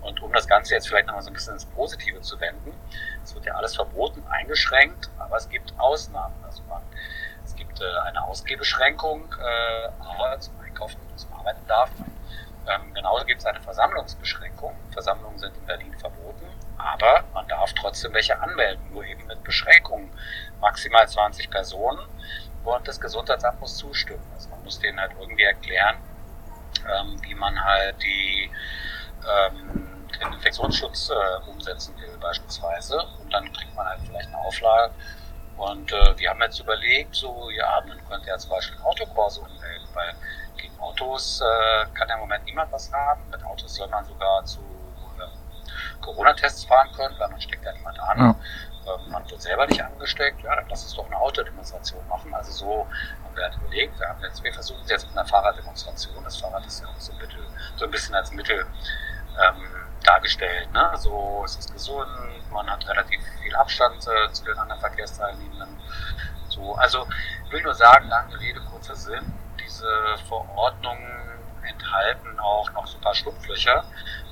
Und 0.00 0.20
um 0.20 0.32
das 0.32 0.48
Ganze 0.48 0.74
jetzt 0.74 0.88
vielleicht 0.88 1.06
nochmal 1.06 1.22
so 1.22 1.30
ein 1.30 1.34
bisschen 1.34 1.54
ins 1.54 1.64
Positive 1.64 2.20
zu 2.20 2.40
wenden, 2.40 2.74
es 3.22 3.34
wird 3.34 3.46
ja 3.46 3.54
alles 3.54 3.76
verboten, 3.76 4.24
eingeschränkt, 4.28 5.10
aber 5.18 5.36
es 5.36 5.48
gibt 5.48 5.72
Ausnahmen. 5.78 6.34
Also 6.44 6.62
man, 6.64 6.82
es 7.44 7.54
gibt 7.54 7.80
äh, 7.80 7.84
eine 8.06 8.22
Ausgehbeschränkung, 8.24 9.32
äh, 9.32 9.88
aber 10.00 10.40
zum 10.40 10.58
Einkaufen 10.60 11.00
und 11.08 11.18
zum 11.18 11.32
Arbeiten 11.32 11.64
darf 11.68 11.90
man. 11.98 12.10
Ähm, 12.68 12.94
genauso 12.94 13.24
gibt 13.24 13.40
es 13.40 13.46
eine 13.46 13.60
Versammlungsbeschränkung. 13.60 14.74
Versammlungen 14.92 15.38
sind 15.38 15.56
in 15.56 15.66
Berlin 15.66 15.96
verboten, 15.98 16.46
aber 16.78 17.24
man 17.32 17.46
darf 17.46 17.72
trotzdem 17.74 18.12
welche 18.12 18.40
anmelden, 18.40 18.82
nur 18.92 19.04
eben 19.04 19.24
mit 19.26 19.42
Beschränkungen. 19.44 20.10
Maximal 20.60 21.08
20 21.08 21.48
Personen 21.50 22.00
und 22.64 22.88
das 22.88 23.00
Gesundheitsamt 23.00 23.60
muss 23.60 23.76
zustimmen. 23.76 24.24
Also 24.34 24.48
man 24.50 24.62
muss 24.64 24.78
denen 24.78 25.00
halt 25.00 25.12
irgendwie 25.18 25.42
erklären, 25.42 25.96
ähm, 26.84 27.20
wie 27.22 27.34
man 27.34 27.62
halt 27.62 28.02
die 28.02 28.50
ähm, 29.28 30.02
den 30.20 30.32
Infektionsschutz 30.32 31.10
äh, 31.10 31.50
umsetzen 31.50 31.96
will 31.98 32.16
beispielsweise. 32.20 33.00
Und 33.20 33.32
dann 33.32 33.52
kriegt 33.52 33.74
man 33.74 33.86
halt 33.86 34.00
vielleicht 34.06 34.28
eine 34.28 34.38
Auflage. 34.38 34.92
Und 35.56 35.92
äh, 35.92 36.18
wir 36.18 36.30
haben 36.30 36.40
jetzt 36.40 36.60
überlegt, 36.60 37.14
so, 37.14 37.50
ja, 37.50 37.82
man 37.86 38.02
könnte 38.08 38.28
ja 38.28 38.38
zum 38.38 38.50
Beispiel 38.50 38.78
Autokurse 38.82 39.40
ummelden, 39.40 39.88
weil 39.94 40.14
gegen 40.56 40.78
Autos 40.80 41.40
äh, 41.40 41.86
kann 41.94 42.08
ja 42.08 42.14
im 42.14 42.20
Moment 42.20 42.44
niemand 42.44 42.72
was 42.72 42.92
haben. 42.92 43.28
Mit 43.30 43.44
Autos 43.44 43.74
soll 43.74 43.88
man 43.88 44.04
sogar 44.04 44.44
zu 44.44 44.60
äh, 44.60 46.00
Corona-Tests 46.00 46.64
fahren 46.64 46.90
können, 46.96 47.14
weil 47.18 47.28
man 47.28 47.40
steckt 47.40 47.64
ja 47.64 47.72
niemand 47.72 47.98
an. 48.00 48.18
Ja. 48.18 48.36
Ähm, 48.86 49.10
man 49.10 49.28
wird 49.30 49.40
selber 49.42 49.66
nicht 49.66 49.82
angesteckt, 49.82 50.42
ja, 50.42 50.54
dann 50.56 50.68
lass 50.68 50.82
uns 50.84 50.94
doch 50.94 51.06
eine 51.06 51.16
Autodemonstration 51.16 52.06
machen. 52.08 52.34
Also 52.34 52.52
so 52.52 52.86
haben 53.24 53.36
wir 53.36 53.44
halt 53.44 53.56
überlegt, 53.56 53.98
wir, 53.98 54.08
haben 54.08 54.22
jetzt, 54.22 54.42
wir 54.42 54.52
versuchen 54.52 54.80
es 54.84 54.90
jetzt 54.90 55.06
mit 55.08 55.16
einer 55.16 55.26
Fahrraddemonstration. 55.26 56.22
Das 56.24 56.36
Fahrrad 56.36 56.66
ist 56.66 56.80
ja 56.80 56.88
auch 56.88 57.00
so, 57.00 57.12
ein, 57.12 57.18
Mittel, 57.18 57.40
so 57.76 57.84
ein 57.84 57.90
bisschen 57.90 58.14
als 58.14 58.32
Mittel 58.32 58.66
ähm, 59.40 59.66
dargestellt. 60.02 60.72
Ne? 60.72 60.90
So, 60.96 61.42
es 61.44 61.56
ist 61.56 61.72
gesund, 61.72 62.08
man 62.50 62.68
hat 62.70 62.86
relativ 62.88 63.20
viel 63.42 63.54
Abstand 63.56 64.06
äh, 64.06 64.32
zu 64.32 64.44
den 64.44 64.58
anderen 64.58 64.80
Verkehrsteilnehmenden. 64.80 65.78
So, 66.48 66.74
also 66.74 67.06
ich 67.46 67.52
will 67.52 67.62
nur 67.62 67.74
sagen, 67.74 68.08
lange 68.08 68.38
Rede, 68.38 68.60
kurzer 68.70 68.96
Sinn, 68.96 69.32
diese 69.58 69.86
Verordnungen 70.28 71.22
enthalten 71.62 72.38
auch 72.40 72.70
noch 72.72 72.86
so 72.86 72.98
ein 72.98 73.00
paar 73.00 73.14
Schlupflöcher, 73.14 73.84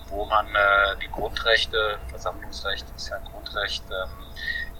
wo 0.09 0.25
man 0.26 0.47
äh, 0.47 0.97
die 1.02 1.11
Grundrechte, 1.11 1.99
Versammlungsrecht 2.09 2.87
ist 2.97 3.09
ja 3.09 3.16
ein 3.16 3.25
Grundrecht, 3.25 3.85
ähm, 3.90 4.30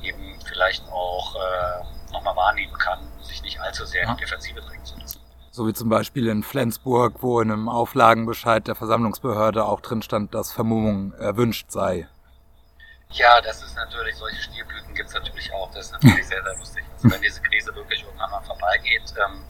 eben 0.03 0.39
vielleicht 0.45 0.87
auch 0.89 1.37
äh, 1.37 2.13
nochmal 2.13 2.37
wahrnehmen 2.37 2.77
kann, 2.79 3.01
sich 3.23 3.43
nicht 3.43 3.61
allzu 3.61 3.85
sehr 3.85 4.05
in 4.05 4.17
die 4.17 4.23
Defensive 4.23 4.61
bringen 4.63 4.85
zu 4.85 4.97
müssen. 4.97 5.21
So 5.51 5.67
wie 5.67 5.73
zum 5.73 5.89
Beispiel 5.89 6.29
in 6.29 6.43
Flensburg, 6.43 7.15
wo 7.21 7.41
in 7.41 7.51
einem 7.51 7.69
Auflagenbescheid 7.69 8.67
der 8.67 8.75
Versammlungsbehörde 8.75 9.65
auch 9.65 9.81
drin 9.81 10.03
stand, 10.03 10.35
dass 10.35 10.53
Vermummung 10.53 11.13
erwünscht 11.15 11.71
sei. 11.71 12.09
Ja, 13.13 13.41
das 13.41 13.63
ist 13.63 13.75
natürlich, 13.75 14.15
solche 14.15 14.41
Stilblüten 14.41 14.95
gibt 14.95 15.09
es 15.09 15.15
natürlich 15.15 15.53
auch. 15.53 15.71
Das 15.73 15.87
ist 15.87 15.93
natürlich 15.93 16.27
sehr, 16.29 16.43
sehr 16.43 16.57
lustig. 16.57 16.85
Also 16.95 17.11
wenn 17.11 17.21
diese 17.21 17.43
Krise 17.43 17.75
wirklich 17.75 18.05
irgendwann 18.05 18.31
mal 18.31 18.43
vorbeigeht, 18.43 19.13
ähm, 19.19 19.45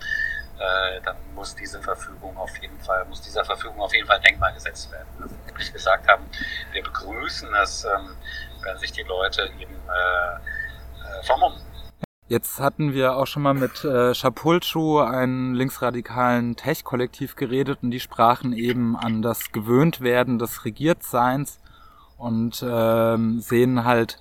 äh, 0.59 1.01
dann 1.03 1.17
muss 1.35 1.55
diese 1.55 1.81
Verfügung 1.83 2.37
auf 2.37 2.57
jeden 2.59 2.79
Fall, 2.81 3.05
muss 3.07 3.21
dieser 3.23 3.45
Verfügung 3.45 3.81
auf 3.81 3.95
jeden 3.95 4.07
Fall 4.07 4.21
denkbar 4.21 4.53
gesetzt 4.53 4.91
werden. 4.93 5.09
Also, 5.21 5.35
wie 5.57 5.73
gesagt 5.73 6.09
haben, 6.09 6.25
wir 6.73 6.83
begrüßen 6.83 7.55
es, 7.63 7.85
ähm, 7.85 8.17
sich 8.79 8.93
die 8.93 9.03
Leute 9.03 9.51
eben 9.61 9.75
äh, 9.75 10.35
äh, 10.37 11.23
vermummen. 11.25 11.59
Jetzt 12.29 12.61
hatten 12.61 12.95
wir 12.95 13.17
auch 13.17 13.27
schon 13.27 13.43
mal 13.43 13.55
mit 13.55 13.85
äh, 13.85 14.13
einem 14.13 15.55
linksradikalen 15.55 16.55
Tech-Kollektiv, 16.55 17.35
geredet 17.35 17.81
und 17.83 17.91
die 17.91 17.99
sprachen 17.99 18.53
eben 18.53 18.97
an 18.97 19.21
das 19.21 19.51
Gewöhntwerden 19.51 20.39
des 20.39 20.65
Regiertseins 20.65 21.59
und 22.19 22.65
ähm, 22.65 23.41
sehen 23.41 23.85
halt 23.85 24.21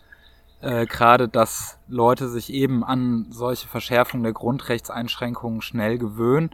äh, 0.61 0.87
gerade, 0.87 1.27
dass 1.27 1.77
Leute 1.87 2.29
sich 2.29 2.51
eben 2.51 2.83
an 2.83 3.27
solche 3.29 3.67
Verschärfungen 3.67 4.23
der 4.23 4.33
Grundrechtseinschränkungen 4.33 5.61
schnell 5.61 5.99
gewöhnen. 5.99 6.49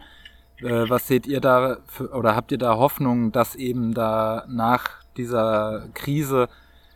Äh, 0.58 0.90
was 0.90 1.08
seht 1.08 1.26
ihr 1.26 1.40
da 1.40 1.78
für, 1.88 2.10
oder 2.12 2.36
habt 2.36 2.52
ihr 2.52 2.58
da 2.58 2.76
Hoffnung, 2.76 3.32
dass 3.32 3.56
eben 3.56 3.94
da 3.94 4.44
nach 4.50 4.90
dieser 5.16 5.88
Krise 5.94 6.50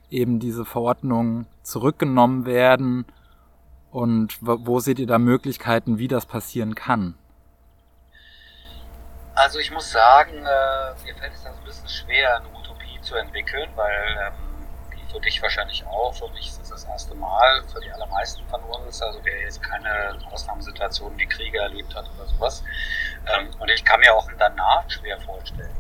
eben 0.10 0.40
diese 0.40 0.66
Verordnungen 0.66 1.48
zurückgenommen 1.64 2.46
werden? 2.46 3.06
Und 3.92 4.38
wo 4.42 4.80
seht 4.80 5.00
ihr 5.00 5.08
da 5.08 5.18
Möglichkeiten, 5.18 5.98
wie 5.98 6.08
das 6.08 6.26
passieren 6.26 6.76
kann? 6.76 7.16
Also 9.34 9.58
ich 9.60 9.72
muss 9.72 9.90
sagen, 9.90 10.36
äh, 10.36 11.04
mir 11.06 11.16
fällt 11.16 11.34
es 11.34 11.44
dann 11.44 11.54
so 11.54 11.60
ein 11.60 11.66
bisschen 11.66 11.88
schwer, 11.88 12.38
eine 12.38 12.50
Utopie 12.50 13.00
zu 13.02 13.16
entwickeln, 13.16 13.70
weil 13.76 14.18
ähm, 14.28 14.50
für 15.12 15.20
dich 15.20 15.42
wahrscheinlich 15.42 15.86
auch, 15.88 16.14
für 16.14 16.30
mich 16.30 16.48
ist 16.48 16.62
es 16.62 16.70
das 16.70 16.84
erste 16.84 17.16
Mal, 17.16 17.64
für 17.72 17.80
die 17.80 17.92
allermeisten 17.92 18.46
von 18.48 18.62
uns, 18.64 19.02
also 19.02 19.20
wer 19.24 19.42
jetzt 19.42 19.62
keine 19.64 20.20
Ausnahmesituation 20.32 21.18
wie 21.18 21.26
Kriege 21.26 21.60
erlebt 21.60 21.96
hat 21.96 22.06
oder 22.16 22.28
sowas. 22.28 22.64
Ähm, 23.28 23.50
und 23.60 23.70
ich 23.70 23.84
kann 23.84 24.00
mir 24.02 24.14
auch 24.14 24.30
danach 24.38 24.90
schwer 24.90 25.20
vorstellen, 25.22 25.76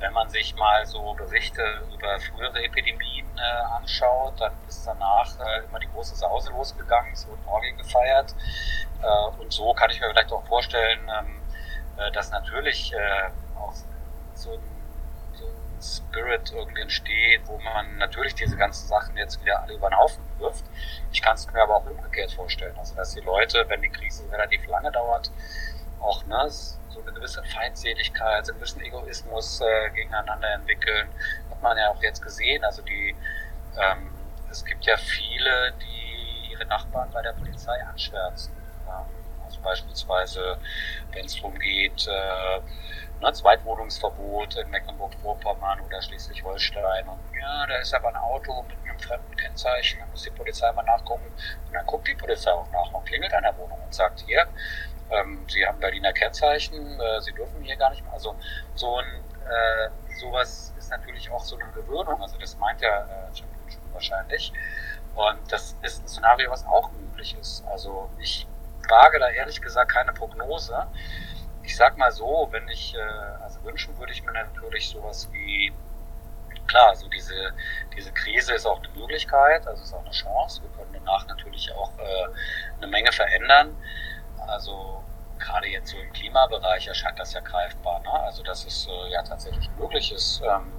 wenn 0.00 0.12
man 0.12 0.28
sich 0.30 0.54
mal 0.56 0.84
so 0.86 1.14
Berichte 1.14 1.62
über 1.94 2.18
frühere 2.20 2.62
Epidemien 2.64 3.26
äh, 3.36 3.76
anschaut, 3.76 4.40
dann 4.40 4.52
ist 4.66 4.86
danach 4.86 5.38
äh, 5.38 5.64
immer 5.64 5.78
die 5.78 5.88
große 5.88 6.16
Sause 6.16 6.50
losgegangen, 6.50 7.12
es 7.12 7.28
wurden 7.28 7.46
Orgien 7.46 7.76
gefeiert. 7.76 8.34
Äh, 9.02 9.40
und 9.40 9.52
so 9.52 9.72
kann 9.74 9.90
ich 9.90 10.00
mir 10.00 10.08
vielleicht 10.08 10.32
auch 10.32 10.44
vorstellen, 10.46 11.00
ähm, 11.18 11.40
äh, 11.98 12.10
dass 12.12 12.30
natürlich 12.30 12.92
äh, 12.92 13.30
auch 13.58 13.74
so 14.34 14.52
ein, 14.52 14.60
so 15.34 15.46
ein 15.46 15.82
Spirit 15.82 16.50
irgendwie 16.52 16.82
entsteht, 16.82 17.42
wo 17.44 17.58
man 17.58 17.98
natürlich 17.98 18.34
diese 18.34 18.56
ganzen 18.56 18.88
Sachen 18.88 19.16
jetzt 19.16 19.42
wieder 19.44 19.62
alle 19.62 19.74
über 19.74 19.90
den 19.90 19.98
Haufen 19.98 20.22
wirft. 20.38 20.64
Ich 21.12 21.20
kann 21.20 21.34
es 21.34 21.50
mir 21.52 21.62
aber 21.62 21.76
auch 21.76 21.86
umgekehrt 21.86 22.32
vorstellen. 22.32 22.76
Also 22.78 22.94
dass 22.94 23.14
die 23.14 23.20
Leute, 23.20 23.66
wenn 23.68 23.82
die 23.82 23.90
Krise 23.90 24.24
relativ 24.32 24.66
lange 24.66 24.90
dauert, 24.90 25.30
auch 26.00 26.24
ne, 26.26 26.48
so 26.48 27.00
eine 27.02 27.12
gewisse 27.12 27.42
Feindseligkeit, 27.44 28.46
so 28.46 28.52
einen 28.52 28.60
gewissen 28.60 28.80
Egoismus 28.82 29.60
äh, 29.60 29.90
gegeneinander 29.90 30.54
entwickeln. 30.54 31.08
Hat 31.50 31.62
man 31.62 31.76
ja 31.76 31.88
auch 31.90 32.02
jetzt 32.02 32.22
gesehen. 32.22 32.64
Also 32.64 32.82
die, 32.82 33.14
ähm, 33.78 34.10
es 34.50 34.64
gibt 34.64 34.84
ja 34.84 34.96
viele, 34.96 35.72
die 35.80 36.52
ihre 36.52 36.64
Nachbarn 36.66 37.10
bei 37.10 37.22
der 37.22 37.32
Polizei 37.32 37.76
anschwärzen. 37.88 38.52
Ähm, 38.88 39.44
also 39.44 39.60
beispielsweise, 39.60 40.58
wenn 41.12 41.26
es 41.26 41.36
darum 41.36 41.58
geht, 41.58 42.06
äh, 42.06 42.60
ne, 43.20 43.32
Zweitwohnungsverbot 43.32 44.56
in 44.56 44.70
Mecklenburg-Vorpommern 44.70 45.80
oder 45.80 46.02
Schleswig-Holstein. 46.02 47.08
Und 47.08 47.20
ja, 47.38 47.66
da 47.66 47.76
ist 47.76 47.94
aber 47.94 48.08
ein 48.08 48.16
Auto 48.16 48.62
mit 48.62 48.76
einem 48.84 48.98
fremden 48.98 49.36
Kennzeichen, 49.36 50.00
da 50.00 50.06
muss 50.06 50.22
die 50.22 50.30
Polizei 50.30 50.70
mal 50.72 50.82
nachgucken. 50.82 51.26
Und 51.66 51.72
dann 51.72 51.86
guckt 51.86 52.08
die 52.08 52.14
Polizei 52.14 52.50
auch 52.50 52.70
nach 52.70 52.92
und 52.92 53.04
klingelt 53.06 53.32
an 53.34 53.42
der 53.42 53.56
Wohnung 53.56 53.78
und 53.84 53.94
sagt, 53.94 54.24
hier, 54.26 54.46
ähm, 55.10 55.44
sie 55.48 55.66
haben 55.66 55.80
Berliner 55.80 56.12
Kennzeichen, 56.12 57.00
äh, 57.00 57.20
sie 57.20 57.32
dürfen 57.32 57.62
hier 57.62 57.76
gar 57.76 57.90
nicht 57.90 58.02
mehr. 58.02 58.12
Also 58.12 58.36
so 58.74 58.98
ein 58.98 59.06
äh, 59.50 59.90
sowas 60.18 60.72
ist 60.78 60.90
natürlich 60.90 61.30
auch 61.30 61.42
so 61.42 61.56
eine 61.56 61.70
Gewöhnung. 61.72 62.22
Also 62.22 62.38
das 62.38 62.56
meint 62.58 62.80
ja 62.80 63.04
äh, 63.04 63.92
wahrscheinlich. 63.92 64.52
Und 65.14 65.40
das 65.50 65.76
ist 65.82 66.02
ein 66.02 66.08
Szenario, 66.08 66.50
was 66.50 66.64
auch 66.66 66.90
möglich 66.92 67.36
ist. 67.40 67.64
Also 67.66 68.08
ich 68.18 68.46
wage 68.88 69.18
da 69.18 69.28
ehrlich 69.28 69.60
gesagt 69.60 69.90
keine 69.90 70.12
Prognose. 70.12 70.86
Ich 71.62 71.76
sag 71.76 71.96
mal 71.96 72.10
so, 72.12 72.48
wenn 72.50 72.68
ich, 72.68 72.94
äh, 72.94 73.42
also 73.42 73.62
wünschen 73.64 73.98
würde 73.98 74.12
ich 74.12 74.24
mir 74.24 74.32
natürlich 74.32 74.88
sowas 74.88 75.28
wie, 75.32 75.72
klar, 76.66 76.94
so 76.94 77.08
diese, 77.08 77.52
diese 77.96 78.12
Krise 78.12 78.54
ist 78.54 78.66
auch 78.66 78.78
eine 78.78 78.88
Möglichkeit, 78.94 79.66
also 79.66 79.82
ist 79.82 79.92
auch 79.92 80.04
eine 80.04 80.10
Chance. 80.10 80.62
Wir 80.62 80.70
können 80.70 80.92
danach 80.92 81.26
natürlich 81.26 81.72
auch 81.72 81.92
äh, 81.98 82.28
eine 82.78 82.86
Menge 82.86 83.12
verändern. 83.12 83.76
Also 84.46 85.02
gerade 85.38 85.68
jetzt 85.68 85.90
so 85.90 85.98
im 85.98 86.12
Klimabereich 86.12 86.86
erscheint 86.86 87.18
das 87.18 87.32
ja 87.32 87.40
greifbar. 87.40 88.00
Ne? 88.00 88.10
Also 88.10 88.42
dass 88.42 88.64
es 88.64 88.86
äh, 88.86 89.12
ja 89.12 89.22
tatsächlich 89.22 89.68
möglich 89.78 90.12
ist, 90.12 90.42
ähm, 90.42 90.72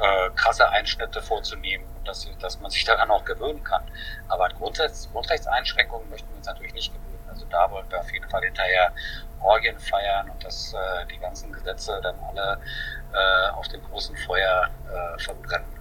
äh, 0.00 0.30
krasse 0.30 0.68
Einschnitte 0.68 1.20
vorzunehmen 1.20 1.84
und 1.98 2.08
dass, 2.08 2.26
dass 2.38 2.60
man 2.60 2.70
sich 2.70 2.84
daran 2.84 3.10
auch 3.10 3.24
gewöhnen 3.24 3.62
kann. 3.62 3.82
Aber 4.28 4.46
an 4.46 4.52
Grundrechts, 4.54 5.10
Grundrechtseinschränkungen 5.12 6.08
möchten 6.08 6.28
wir 6.30 6.36
uns 6.38 6.46
natürlich 6.46 6.72
nicht 6.72 6.92
gewöhnen. 6.92 7.28
Also 7.28 7.46
da 7.50 7.70
wollen 7.70 7.90
wir 7.90 8.00
auf 8.00 8.12
jeden 8.12 8.28
Fall 8.28 8.42
hinterher 8.42 8.92
Orgien 9.40 9.78
feiern 9.78 10.30
und 10.30 10.44
dass 10.44 10.72
äh, 10.74 11.06
die 11.06 11.18
ganzen 11.18 11.52
Gesetze 11.52 11.98
dann 12.02 12.16
alle 12.28 12.60
äh, 13.12 13.50
auf 13.52 13.68
dem 13.68 13.82
großen 13.82 14.16
Feuer 14.16 14.68
äh, 14.88 15.18
verbrennen. 15.18 15.79